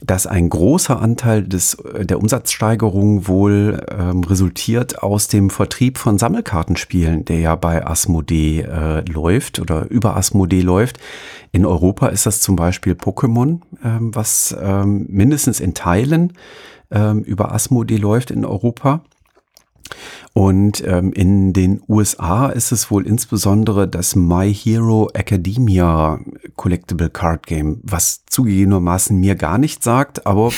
[0.00, 7.24] dass ein großer Anteil des, der Umsatzsteigerung wohl ähm, resultiert aus dem Vertrieb von Sammelkartenspielen,
[7.24, 10.98] der ja bei Asmodee äh, läuft oder über Asmodee läuft.
[11.52, 16.34] In Europa ist das zum Beispiel Pokémon, ähm, was ähm, mindestens in Teilen
[16.90, 19.02] ähm, über Asmodee läuft in Europa.
[20.34, 26.20] Und ähm, in den USA ist es wohl insbesondere das My Hero Academia
[26.56, 30.52] Collectible Card Game, was zugegebenermaßen mir gar nichts sagt, aber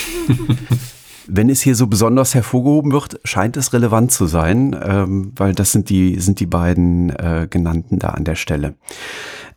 [1.27, 5.71] wenn es hier so besonders hervorgehoben wird, scheint es relevant zu sein, ähm, weil das
[5.71, 8.75] sind die, sind die beiden äh, genannten da an der Stelle.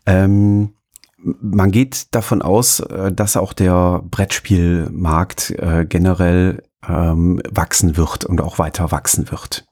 [0.06, 0.70] Ähm,
[1.24, 8.40] man geht davon aus, äh, dass auch der Brettspielmarkt äh, generell ähm, wachsen wird und
[8.40, 9.64] auch weiter wachsen wird.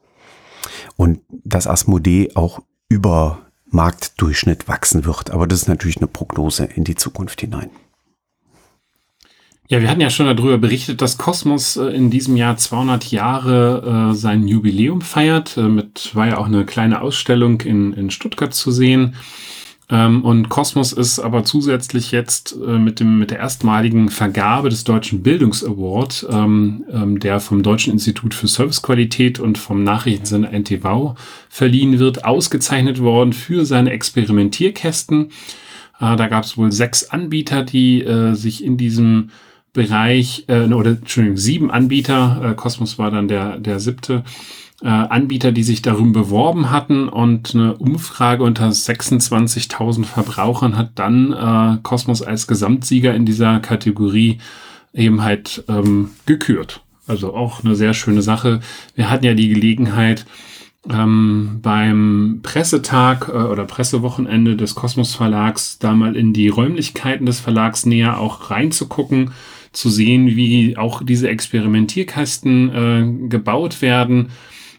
[0.96, 3.38] Und dass Asmodee auch über
[3.70, 5.30] Marktdurchschnitt wachsen wird.
[5.30, 7.70] Aber das ist natürlich eine Prognose in die Zukunft hinein.
[9.68, 14.10] Ja, wir hatten ja schon darüber berichtet, dass Kosmos äh, in diesem Jahr 200 Jahre
[14.10, 15.56] äh, sein Jubiläum feiert.
[15.56, 19.14] Mit war ja auch eine kleine Ausstellung in, in Stuttgart zu sehen.
[19.92, 24.85] Ähm, und Kosmos ist aber zusätzlich jetzt äh, mit dem mit der erstmaligen Vergabe des
[24.85, 31.14] Deutschen Bildungsaward, ähm, ähm, der vom Deutschen Institut für Servicequalität und vom Nachrichtensender NTV
[31.50, 35.26] verliehen wird, ausgezeichnet worden für seine Experimentierkästen.
[36.00, 39.28] Äh, da gab es wohl sechs Anbieter, die äh, sich in diesem
[39.74, 44.24] Bereich, äh, oder Entschuldigung, sieben Anbieter, äh, Cosmos war dann der, der siebte,
[44.83, 51.33] äh, Anbieter, die sich darum beworben hatten und eine Umfrage unter 26.000 Verbrauchern hat dann
[51.33, 54.38] äh, Cosmos als Gesamtsieger in dieser Kategorie
[54.92, 56.83] eben halt ähm, gekürt.
[57.07, 58.61] Also auch eine sehr schöne Sache.
[58.95, 60.27] Wir hatten ja die Gelegenheit,
[60.90, 67.40] ähm, beim Pressetag äh, oder Pressewochenende des Kosmos Verlags da mal in die Räumlichkeiten des
[67.40, 69.31] Verlags näher auch reinzugucken
[69.73, 74.31] zu sehen, wie auch diese Experimentierkasten äh, gebaut werden.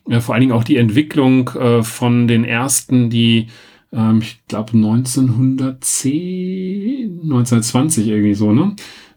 [0.09, 3.47] Äh, vor allen Dingen auch die Entwicklung äh, von den ersten, die
[3.91, 8.75] ähm, ich glaube 1910, 1920 irgendwie so, ne?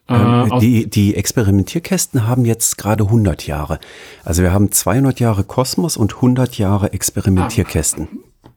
[0.09, 3.81] Ähm, äh, die, die Experimentierkästen haben jetzt gerade 100 Jahre.
[4.25, 8.09] Also wir haben 200 Jahre Kosmos und 100 Jahre Experimentierkästen.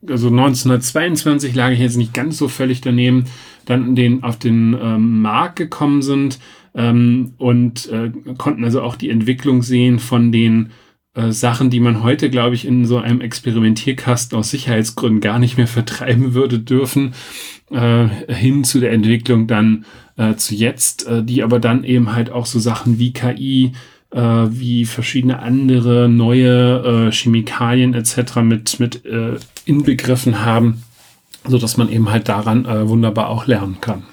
[0.08, 3.26] Also 1922 lag ich jetzt nicht ganz so völlig daneben,
[3.66, 6.40] dann den, auf den ähm, Markt gekommen sind
[6.76, 10.72] ähm, und äh, konnten also auch die Entwicklung sehen von den
[11.16, 15.58] äh, Sachen, die man heute, glaube ich, in so einem Experimentierkasten aus Sicherheitsgründen gar nicht
[15.58, 17.14] mehr vertreiben würde dürfen,
[17.72, 19.86] äh, hin zu der Entwicklung dann
[20.18, 23.72] äh, zu jetzt, äh, die aber dann eben halt auch so Sachen wie KI,
[24.12, 28.38] äh, wie verschiedene andere neue Chemikalien etc.
[28.38, 29.04] mit, mit
[29.66, 30.84] inbegriffen haben,
[31.48, 34.04] so dass man eben halt daran wunderbar auch lernen kann.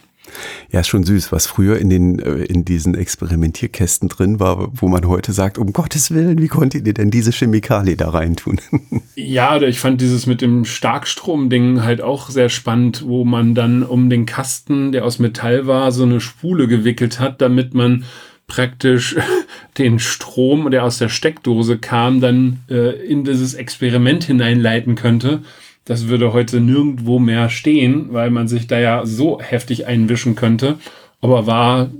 [0.70, 4.88] Ja, ist schon süß, was früher in den äh, in diesen Experimentierkästen drin war, wo
[4.88, 8.60] man heute sagt, um Gottes Willen, wie konntet ihr denn diese Chemikalie da reintun?
[9.14, 14.10] ja, ich fand dieses mit dem Starkstrom-Ding halt auch sehr spannend, wo man dann um
[14.10, 18.04] den Kasten, der aus Metall war, so eine Spule gewickelt hat, damit man
[18.46, 19.16] praktisch
[19.78, 25.42] den Strom, der aus der Steckdose kam, dann äh, in dieses Experiment hineinleiten könnte.
[25.86, 30.78] Das würde heute nirgendwo mehr stehen, weil man sich da ja so heftig einwischen könnte.
[31.20, 31.90] Aber war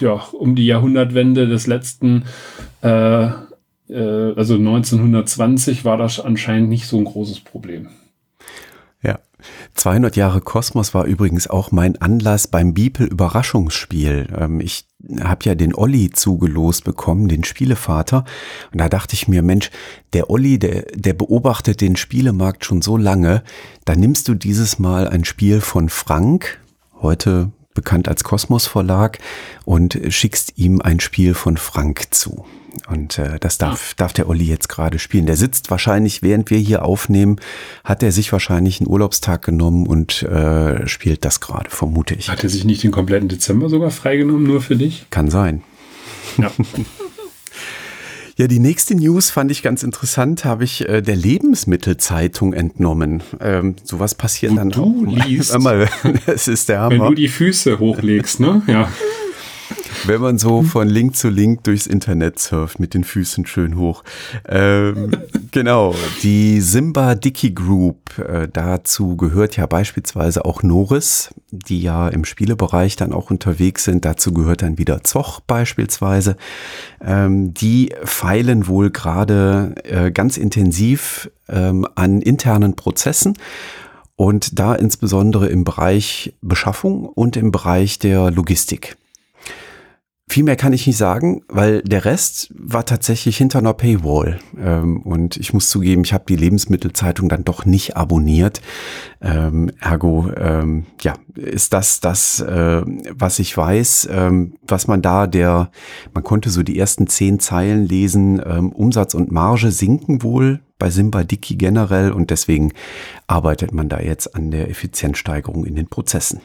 [0.00, 2.24] ja um die Jahrhundertwende des letzten,
[2.82, 7.88] äh, äh, also 1920, war das anscheinend nicht so ein großes Problem.
[9.78, 14.26] 200 Jahre Kosmos war übrigens auch mein Anlass beim Beeple Überraschungsspiel.
[14.36, 14.86] Ähm, ich
[15.20, 18.24] habe ja den Olli zugelost bekommen, den Spielevater.
[18.72, 19.70] Und da dachte ich mir, Mensch,
[20.14, 23.44] der Olli, der, der beobachtet den Spielemarkt schon so lange.
[23.84, 26.60] Da nimmst du dieses Mal ein Spiel von Frank,
[27.00, 29.20] heute bekannt als Kosmos Verlag,
[29.64, 32.44] und schickst ihm ein Spiel von Frank zu.
[32.88, 35.26] Und äh, das darf, darf der Olli jetzt gerade spielen.
[35.26, 37.36] Der sitzt wahrscheinlich, während wir hier aufnehmen,
[37.84, 42.28] hat er sich wahrscheinlich einen Urlaubstag genommen und äh, spielt das gerade, vermute ich.
[42.28, 45.06] Hat er sich nicht den kompletten Dezember sogar freigenommen, nur für dich?
[45.10, 45.62] Kann sein.
[46.36, 46.50] Ja.
[48.38, 53.20] Ja, die nächste News fand ich ganz interessant, habe ich äh, der Lebensmittelzeitung entnommen.
[53.40, 55.26] Ähm, sowas passiert Und dann du auch.
[55.26, 55.52] liest.
[55.56, 55.88] Einmal,
[56.26, 57.00] das ist der Hammer.
[57.06, 58.62] Wenn du die Füße hochlegst, ne?
[58.68, 58.92] Ja.
[60.04, 64.04] Wenn man so von Link zu Link durchs Internet surft, mit den Füßen schön hoch.
[64.46, 65.10] Ähm,
[65.50, 72.24] genau, die Simba Dicky Group, äh, dazu gehört ja beispielsweise auch Norris, die ja im
[72.24, 74.04] Spielebereich dann auch unterwegs sind.
[74.04, 76.36] Dazu gehört dann wieder Zoch beispielsweise.
[77.04, 83.34] Ähm, die feilen wohl gerade äh, ganz intensiv ähm, an internen Prozessen.
[84.16, 88.96] Und da insbesondere im Bereich Beschaffung und im Bereich der Logistik.
[90.30, 94.38] Viel mehr kann ich nicht sagen, weil der Rest war tatsächlich hinter einer Paywall.
[94.60, 98.60] Ähm, und ich muss zugeben, ich habe die Lebensmittelzeitung dann doch nicht abonniert.
[99.22, 105.26] Ähm, ergo, ähm, ja, ist das das, äh, was ich weiß, ähm, was man da
[105.26, 105.70] der,
[106.12, 110.90] man konnte so die ersten zehn Zeilen lesen, ähm, Umsatz und Marge sinken wohl bei
[110.90, 112.72] Simba Dicky generell und deswegen
[113.26, 116.40] arbeitet man da jetzt an der Effizienzsteigerung in den Prozessen.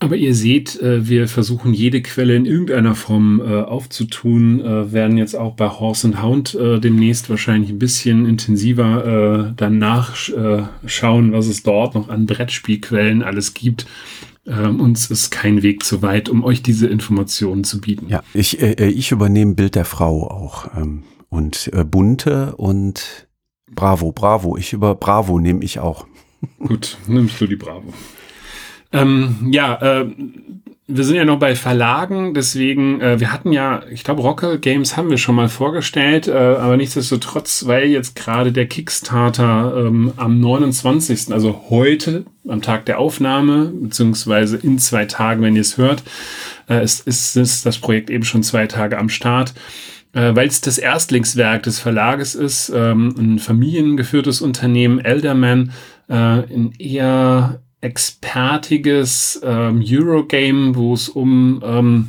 [0.00, 5.16] Aber ihr seht, äh, wir versuchen jede Quelle in irgendeiner Form äh, aufzutun, äh, werden
[5.16, 11.62] jetzt auch bei Horse and Hound demnächst wahrscheinlich ein bisschen intensiver dann nachschauen, was es
[11.62, 13.86] dort noch an Brettspielquellen alles gibt.
[14.46, 18.08] Ähm, uns ist kein Weg zu weit, um euch diese Informationen zu bieten.
[18.08, 20.76] Ja, ich, ich übernehme Bild der Frau auch.
[20.76, 23.26] Ähm, und Bunte und
[23.70, 24.56] Bravo, Bravo.
[24.56, 26.06] Ich über Bravo nehme ich auch.
[26.58, 27.92] Gut, nimmst du die Bravo.
[28.94, 30.06] Ähm, ja, äh,
[30.86, 34.96] wir sind ja noch bei Verlagen, deswegen, äh, wir hatten ja, ich glaube, Rockel Games
[34.96, 40.40] haben wir schon mal vorgestellt, äh, aber nichtsdestotrotz, weil jetzt gerade der Kickstarter ähm, am
[40.40, 46.02] 29., also heute, am Tag der Aufnahme, beziehungsweise in zwei Tagen, wenn ihr es hört,
[46.68, 49.54] äh, ist, ist, ist das Projekt eben schon zwei Tage am Start.
[50.12, 55.72] Äh, weil es das Erstlingswerk des Verlages ist, ähm, ein familiengeführtes Unternehmen, Elderman,
[56.08, 62.08] äh, ein eher expertiges ähm, Eurogame, wo es um ähm,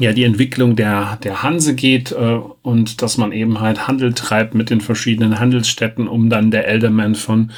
[0.00, 4.54] ja die Entwicklung der der Hanse geht äh, und dass man eben halt Handel treibt
[4.54, 7.52] mit den verschiedenen Handelsstädten, um dann der Elderman von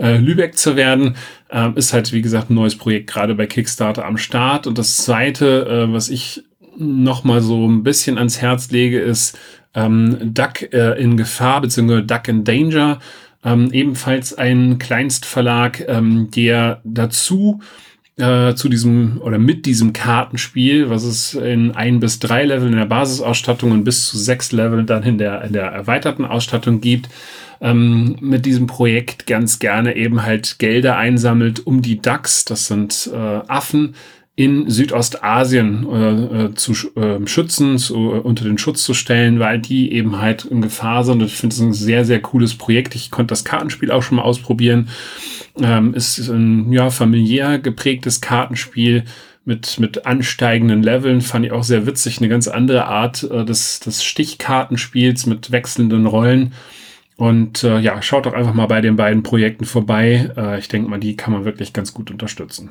[0.00, 1.14] äh, Lübeck zu werden,
[1.50, 4.66] äh, ist halt wie gesagt ein neues Projekt gerade bei Kickstarter am Start.
[4.66, 6.42] Und das zweite, äh, was ich
[6.76, 9.38] noch mal so ein bisschen ans Herz lege, ist
[9.74, 12.02] ähm, Duck äh, in Gefahr bzw.
[12.02, 12.98] Duck in Danger
[13.44, 17.60] ähm, ebenfalls ein Kleinstverlag, ähm, der dazu
[18.18, 22.78] äh, zu diesem oder mit diesem Kartenspiel, was es in ein bis drei Leveln in
[22.78, 27.08] der Basisausstattung und bis zu sechs Leveln dann in der, in der erweiterten Ausstattung gibt,
[27.60, 33.08] ähm, mit diesem Projekt ganz gerne eben halt Gelder einsammelt, um die Ducks, das sind
[33.12, 33.94] äh, Affen,
[34.38, 39.58] in Südostasien äh, äh, zu äh, schützen, zu, äh, unter den Schutz zu stellen, weil
[39.58, 41.20] die eben halt in Gefahr sind.
[41.20, 42.94] Und ich finde es ein sehr, sehr cooles Projekt.
[42.94, 44.90] Ich konnte das Kartenspiel auch schon mal ausprobieren.
[45.60, 49.02] Ähm, ist ein ja, familiär geprägtes Kartenspiel
[49.44, 51.20] mit, mit ansteigenden Leveln.
[51.20, 52.18] Fand ich auch sehr witzig.
[52.18, 56.52] Eine ganz andere Art äh, des, des Stichkartenspiels mit wechselnden Rollen.
[57.16, 60.56] Und äh, ja, schaut doch einfach mal bei den beiden Projekten vorbei.
[60.60, 62.70] Ich denke mal, die kann man wirklich ganz gut unterstützen.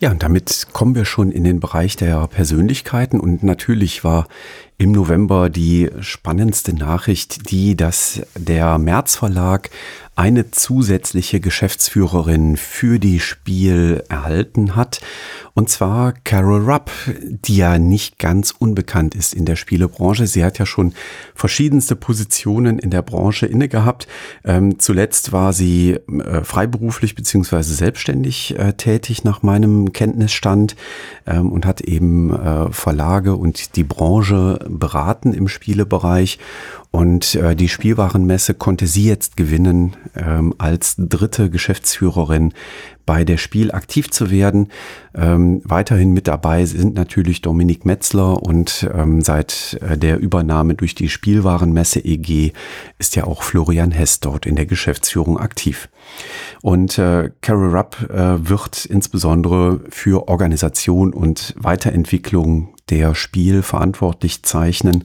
[0.00, 3.18] Ja, und damit kommen wir schon in den Bereich der Persönlichkeiten.
[3.18, 4.28] Und natürlich war
[4.76, 9.70] im November die spannendste Nachricht die, dass der März Verlag
[10.18, 15.00] eine zusätzliche Geschäftsführerin für die Spiel erhalten hat.
[15.54, 20.26] Und zwar Carol Rupp, die ja nicht ganz unbekannt ist in der Spielebranche.
[20.26, 20.92] Sie hat ja schon
[21.36, 24.08] verschiedenste Positionen in der Branche inne gehabt.
[24.44, 30.74] Ähm, zuletzt war sie äh, freiberuflich beziehungsweise selbstständig äh, tätig nach meinem Kenntnisstand
[31.28, 36.40] ähm, und hat eben äh, Verlage und die Branche beraten im Spielebereich.
[36.90, 42.54] Und äh, die Spielwarenmesse konnte sie jetzt gewinnen, ähm, als dritte Geschäftsführerin
[43.04, 44.68] bei der Spiel aktiv zu werden.
[45.14, 50.94] Ähm, weiterhin mit dabei sind natürlich Dominik Metzler und ähm, seit äh, der Übernahme durch
[50.94, 52.52] die Spielwarenmesse EG
[52.98, 55.88] ist ja auch Florian Hess dort in der Geschäftsführung aktiv.
[56.62, 65.04] Und äh, Carol Rupp äh, wird insbesondere für Organisation und Weiterentwicklung der Spiel verantwortlich zeichnen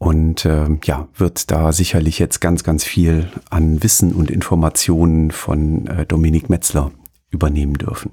[0.00, 5.86] und äh, ja, wird da sicherlich jetzt ganz, ganz viel an Wissen und Informationen von
[5.88, 6.90] äh, Dominik Metzler
[7.30, 8.12] übernehmen dürfen.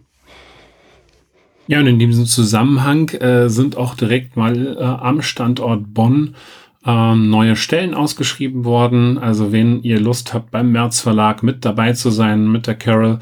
[1.67, 6.35] Ja, und in diesem Zusammenhang äh, sind auch direkt mal äh, am Standort Bonn
[6.85, 9.17] ähm, neue Stellen ausgeschrieben worden.
[9.17, 13.19] Also wenn ihr Lust habt, beim März Verlag mit dabei zu sein, mit der Carol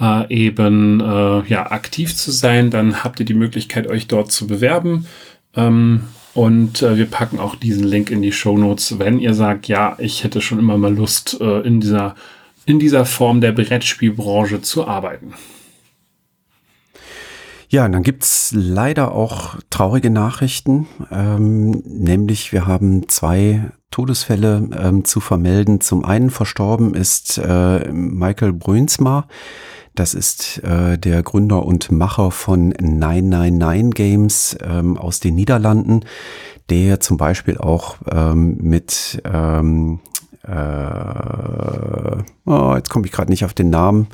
[0.00, 4.46] äh, eben äh, ja aktiv zu sein, dann habt ihr die Möglichkeit, euch dort zu
[4.46, 5.04] bewerben.
[5.54, 6.00] Ähm,
[6.36, 9.96] und äh, wir packen auch diesen Link in die Show Notes, wenn ihr sagt, ja,
[9.98, 12.14] ich hätte schon immer mal Lust, äh, in, dieser,
[12.66, 15.32] in dieser Form der Brettspielbranche zu arbeiten.
[17.70, 25.06] Ja, und dann gibt's leider auch traurige Nachrichten, ähm, nämlich wir haben zwei Todesfälle ähm,
[25.06, 25.80] zu vermelden.
[25.80, 29.26] Zum einen verstorben ist äh, Michael Brünsma,
[29.98, 36.04] das ist äh, der Gründer und Macher von 999 Games ähm, aus den Niederlanden,
[36.70, 40.00] der zum Beispiel auch ähm, mit, ähm,
[40.46, 44.08] äh, oh, jetzt komme ich gerade nicht auf den Namen,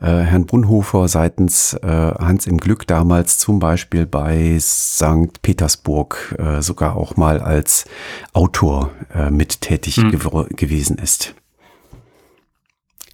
[0.00, 5.42] äh, Herrn Brunhofer seitens äh, Hans im Glück damals zum Beispiel bei St.
[5.42, 7.84] Petersburg äh, sogar auch mal als
[8.32, 10.10] Autor äh, mit tätig hm.
[10.12, 11.34] gew gewesen ist.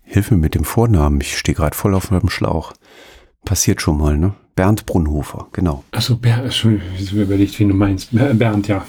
[0.04, 2.72] Hilf mir mit dem Vornamen, ich stehe gerade voll auf meinem Schlauch.
[3.44, 4.34] Passiert schon mal, ne?
[4.54, 5.82] Bernd Brunhofer, genau.
[5.90, 8.10] Achso, Bernd, Entschuldigung, ich habe überlegt, wie du meinst.
[8.12, 8.86] Bernd, ja.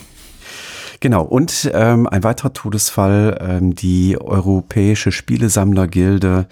[1.06, 6.48] Genau, und ähm, ein weiterer Todesfall, ähm, die Europäische Spielesammlergilde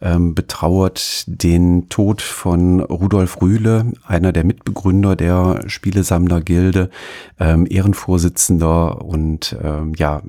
[0.00, 6.88] ähm, betrauert den Tod von Rudolf Rühle, einer der Mitbegründer der Spielesammlergilde,
[7.38, 10.22] ähm, Ehrenvorsitzender und ähm, ja,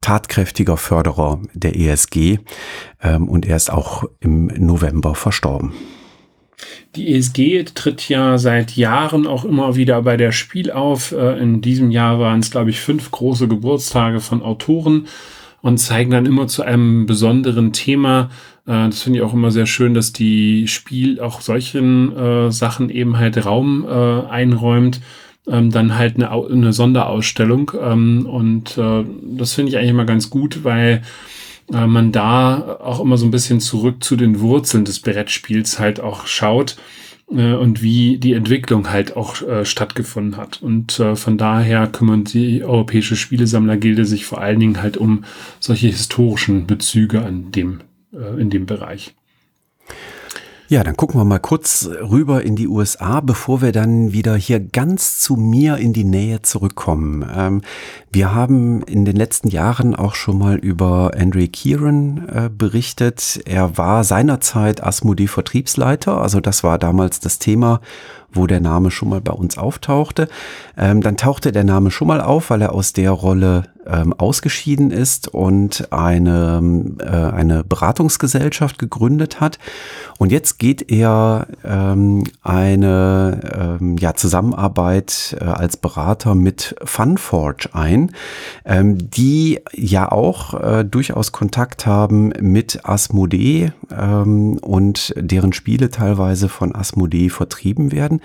[0.00, 2.38] tatkräftiger Förderer der ESG.
[3.02, 5.74] Ähm, und er ist auch im November verstorben.
[6.94, 11.12] Die ESG tritt ja seit Jahren auch immer wieder bei der Spiel auf.
[11.12, 15.06] Äh, in diesem Jahr waren es, glaube ich, fünf große Geburtstage von Autoren
[15.62, 18.30] und zeigen dann immer zu einem besonderen Thema
[18.66, 22.90] Äh, das finde ich auch immer sehr schön, dass die Spiel auch solchen äh, Sachen
[22.90, 25.00] eben halt Raum einräumt.
[25.48, 27.72] Ähm, dann halt eine, Sonderausstellung.
[27.80, 31.02] Ähm, und das finde ich eigentlich immer ganz gut, weil
[31.72, 36.00] äh, man da auch immer so ein bisschen zurück zu den Wurzeln des Brettspiels halt
[36.00, 36.76] auch schaut
[37.30, 40.62] äh, und wie die Entwicklung halt auch äh, stattgefunden hat.
[40.62, 45.24] Und äh, von daher kümmert die Europäische Spielesammlergilde sich vor allen Dingen halt um
[45.60, 47.80] solche historischen Bezüge an dem,
[48.12, 49.14] äh, in dem Bereich.
[50.68, 54.58] Ja, dann gucken wir mal kurz rüber in die USA, bevor wir dann wieder hier
[54.58, 57.28] ganz zu mir in die Nähe zurückkommen.
[57.34, 57.62] Ähm,
[58.10, 63.42] wir haben in den letzten Jahren auch schon mal über Andre Kieran äh, berichtet.
[63.44, 67.80] Er war seinerzeit Asmodee Vertriebsleiter, also das war damals das Thema
[68.32, 70.28] wo der Name schon mal bei uns auftauchte.
[70.76, 74.90] Ähm, dann tauchte der Name schon mal auf, weil er aus der Rolle ähm, ausgeschieden
[74.90, 79.58] ist und eine, äh, eine Beratungsgesellschaft gegründet hat.
[80.18, 88.12] Und jetzt geht er ähm, eine ähm, ja, Zusammenarbeit äh, als Berater mit Funforge ein,
[88.64, 96.48] ähm, die ja auch äh, durchaus Kontakt haben mit Asmodee ähm, und deren Spiele teilweise
[96.48, 98.20] von Asmodee vertrieben werden.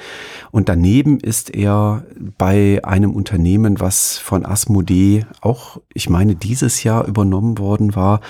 [0.51, 2.03] Und daneben ist er
[2.37, 8.21] bei einem Unternehmen, was von Asmodee auch, ich meine, dieses Jahr übernommen worden war,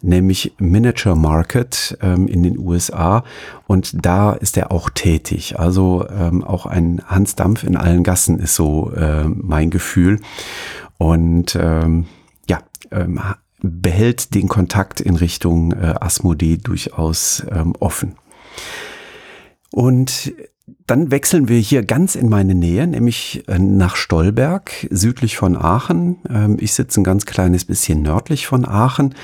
[0.00, 3.24] nämlich Miniature Market ähm, in den USA.
[3.66, 5.58] Und da ist er auch tätig.
[5.58, 10.20] Also ähm, auch ein Hans Dampf in allen Gassen ist so äh, mein Gefühl.
[10.98, 12.06] Und ähm,
[12.48, 12.60] ja,
[12.90, 13.20] ähm,
[13.60, 18.16] behält den Kontakt in Richtung äh, Asmodee durchaus ähm, offen.
[19.70, 20.32] Und
[20.86, 26.18] dann wechseln wir hier ganz in meine Nähe, nämlich äh, nach Stolberg, südlich von Aachen.
[26.28, 29.14] Ähm, ich sitze ein ganz kleines bisschen nördlich von Aachen.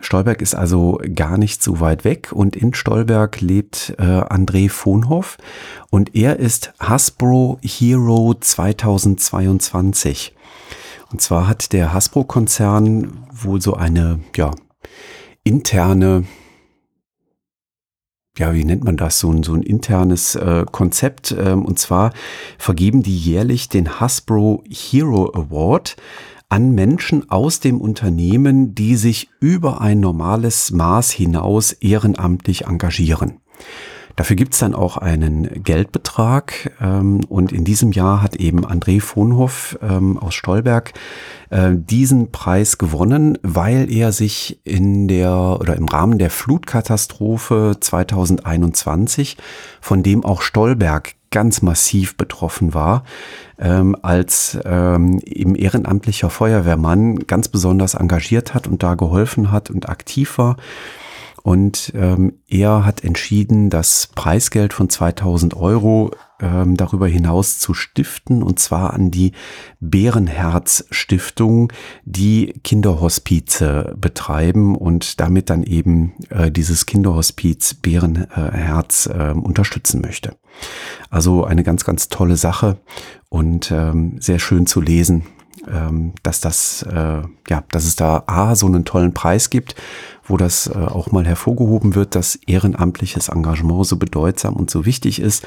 [0.00, 5.38] Stolberg ist also gar nicht so weit weg und in Stolberg lebt äh, André Vonhoff
[5.90, 10.36] und er ist Hasbro Hero 2022.
[11.10, 14.50] Und zwar hat der Hasbro-Konzern wohl so eine ja,
[15.44, 16.24] interne
[18.38, 21.34] ja, wie nennt man das, so ein, so ein internes äh, Konzept.
[21.38, 22.12] Ähm, und zwar
[22.58, 25.96] vergeben die jährlich den Hasbro Hero Award
[26.48, 33.40] an Menschen aus dem Unternehmen, die sich über ein normales Maß hinaus ehrenamtlich engagieren.
[34.16, 39.78] Dafür gibt's dann auch einen Geldbetrag ähm, und in diesem Jahr hat eben André Vonhoff
[39.82, 40.94] ähm, aus Stolberg
[41.50, 49.36] äh, diesen Preis gewonnen, weil er sich in der oder im Rahmen der Flutkatastrophe 2021,
[49.82, 53.04] von dem auch Stolberg ganz massiv betroffen war,
[53.58, 59.90] ähm, als ähm, eben ehrenamtlicher Feuerwehrmann ganz besonders engagiert hat und da geholfen hat und
[59.90, 60.56] aktiv war.
[61.46, 68.42] Und ähm, er hat entschieden, das Preisgeld von 2000 Euro ähm, darüber hinaus zu stiften,
[68.42, 69.30] und zwar an die
[69.78, 71.72] Bärenherz Stiftung,
[72.04, 80.34] die Kinderhospize betreiben und damit dann eben äh, dieses Kinderhospiz Bärenherz äh, unterstützen möchte.
[81.10, 82.78] Also eine ganz, ganz tolle Sache
[83.28, 85.26] und ähm, sehr schön zu lesen,
[85.68, 89.76] ähm, dass das, äh, ja, dass es da A, so einen tollen Preis gibt
[90.26, 95.20] wo das äh, auch mal hervorgehoben wird, dass ehrenamtliches Engagement so bedeutsam und so wichtig
[95.20, 95.46] ist.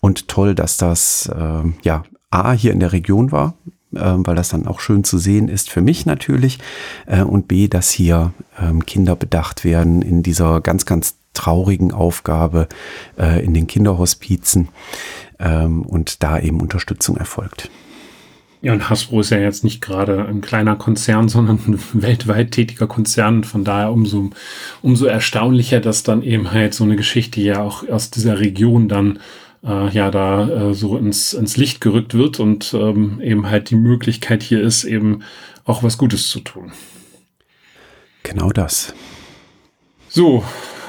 [0.00, 3.54] Und toll, dass das äh, ja A hier in der Region war,
[3.94, 6.58] äh, weil das dann auch schön zu sehen ist für mich natürlich.
[7.06, 12.68] Äh, und B, dass hier ähm, Kinder bedacht werden in dieser ganz, ganz traurigen Aufgabe
[13.18, 14.68] äh, in den Kinderhospizen
[15.38, 17.70] ähm, und da eben Unterstützung erfolgt.
[18.62, 22.86] Ja, und Hasbro ist ja jetzt nicht gerade ein kleiner Konzern, sondern ein weltweit tätiger
[22.86, 23.44] Konzern.
[23.44, 24.30] Von daher umso,
[24.82, 29.18] umso erstaunlicher, dass dann eben halt so eine Geschichte ja auch aus dieser Region dann
[29.64, 33.76] äh, ja da äh, so ins, ins Licht gerückt wird und ähm, eben halt die
[33.76, 35.22] Möglichkeit hier ist, eben
[35.64, 36.72] auch was Gutes zu tun.
[38.22, 38.94] Genau das.
[40.08, 40.44] So,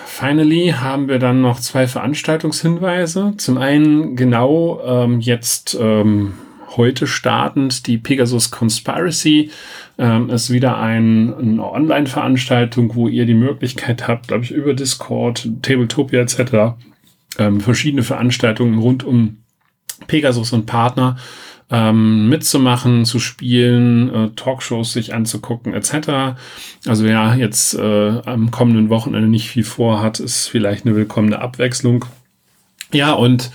[0.06, 3.34] finally haben wir dann noch zwei Veranstaltungshinweise.
[3.38, 6.34] Zum einen genau ähm, jetzt ähm,
[6.78, 9.52] heute startend die Pegasus Conspiracy.
[9.98, 15.48] Ähm, ist wieder ein, eine Online-Veranstaltung, wo ihr die Möglichkeit habt, glaube ich, über Discord,
[15.62, 16.76] Tabletopia etc.
[17.38, 19.38] Ähm, verschiedene Veranstaltungen rund um
[20.08, 21.18] Pegasus und Partner
[21.72, 26.36] ähm, mitzumachen, zu spielen, äh, Talkshows sich anzugucken etc.
[26.86, 32.06] Also wer jetzt äh, am kommenden Wochenende nicht viel vorhat, ist vielleicht eine willkommene Abwechslung.
[32.92, 33.52] Ja, und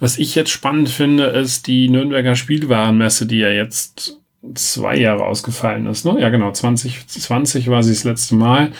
[0.00, 4.18] was ich jetzt spannend finde, ist die Nürnberger Spielwarenmesse, die ja jetzt
[4.54, 6.04] zwei Jahre ausgefallen ist.
[6.04, 6.20] Ne?
[6.20, 8.72] Ja, genau, 2020 war sie das letzte Mal.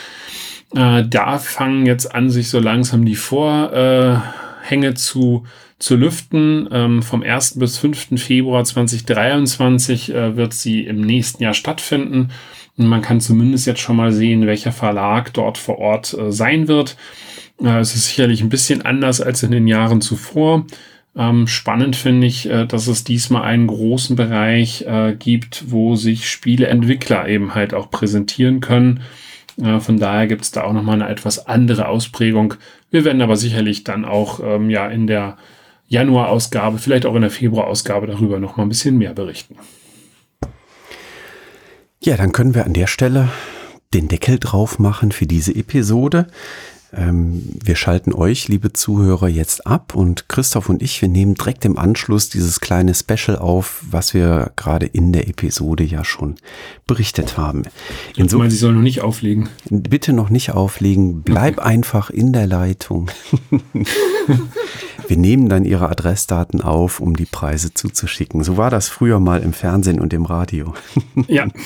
[0.75, 5.45] Äh, da fangen jetzt an, sich so langsam die Vorhänge zu,
[5.79, 6.69] zu lüften.
[6.71, 7.59] Ähm, vom 1.
[7.59, 8.21] bis 5.
[8.21, 12.31] Februar 2023 äh, wird sie im nächsten Jahr stattfinden.
[12.77, 16.69] Und man kann zumindest jetzt schon mal sehen, welcher Verlag dort vor Ort äh, sein
[16.69, 16.97] wird.
[17.63, 20.67] Äh, es ist sicherlich ein bisschen anders als in den Jahren zuvor.
[21.17, 26.29] Ähm, spannend finde ich, äh, dass es diesmal einen großen Bereich äh, gibt, wo sich
[26.29, 29.01] Spieleentwickler eben halt auch präsentieren können.
[29.61, 32.55] Äh, von daher gibt es da auch nochmal eine etwas andere Ausprägung.
[32.91, 35.39] Wir werden aber sicherlich dann auch ähm, ja in der
[35.89, 39.57] Januar-Ausgabe, vielleicht auch in der Februar-Ausgabe darüber nochmal ein bisschen mehr berichten.
[42.03, 43.29] Ja, dann können wir an der Stelle
[43.95, 46.27] den Deckel drauf machen für diese Episode.
[46.97, 51.67] Ähm, wir schalten euch, liebe Zuhörer, jetzt ab und Christoph und ich, wir nehmen direkt
[51.67, 56.37] im Anschluss dieses kleine Special auf, was wir gerade in der Episode ja schon
[56.87, 57.65] berichtet haben.
[58.17, 59.51] Insofern, Sie sollen noch nicht auflegen.
[59.69, 63.11] Bitte noch nicht auflegen, bleib einfach in der Leitung.
[65.07, 68.43] wir nehmen dann Ihre Adressdaten auf, um die Preise zuzuschicken.
[68.43, 70.73] So war das früher mal im Fernsehen und im Radio.
[71.29, 71.47] ja.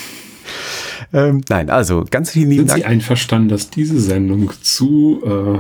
[1.13, 2.81] Ähm, nein, also ganz vielen lieben Sind Dank.
[2.81, 5.59] Sie einverstanden, dass diese Sendung zu äh,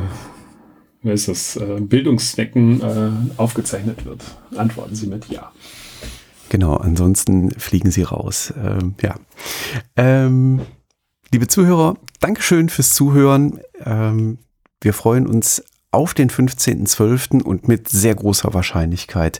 [1.02, 4.22] wer ist das, äh, Bildungszwecken äh, aufgezeichnet wird?
[4.56, 5.52] Antworten Sie mit Ja.
[6.48, 8.52] Genau, ansonsten fliegen Sie raus.
[8.60, 9.14] Ähm, ja.
[9.96, 10.60] Ähm,
[11.32, 13.60] liebe Zuhörer, Dankeschön fürs Zuhören.
[13.84, 14.38] Ähm,
[14.80, 15.62] wir freuen uns
[15.92, 17.42] auf den 15.12.
[17.42, 19.38] und mit sehr großer Wahrscheinlichkeit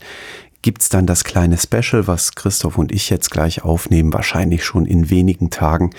[0.63, 5.11] gibt's dann das kleine Special, was Christoph und ich jetzt gleich aufnehmen, wahrscheinlich schon in
[5.11, 5.91] wenigen Tagen,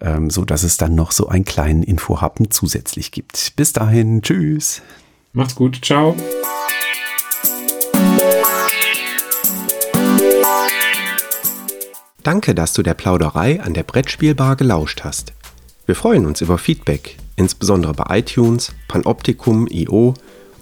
[0.00, 3.52] ähm, so dass es dann noch so einen kleinen Infohappen zusätzlich gibt.
[3.56, 4.82] Bis dahin, tschüss.
[5.32, 6.14] Macht's gut, ciao.
[12.22, 15.32] Danke, dass du der Plauderei an der Brettspielbar gelauscht hast.
[15.86, 20.14] Wir freuen uns über Feedback, insbesondere bei iTunes, Panoptikum, IO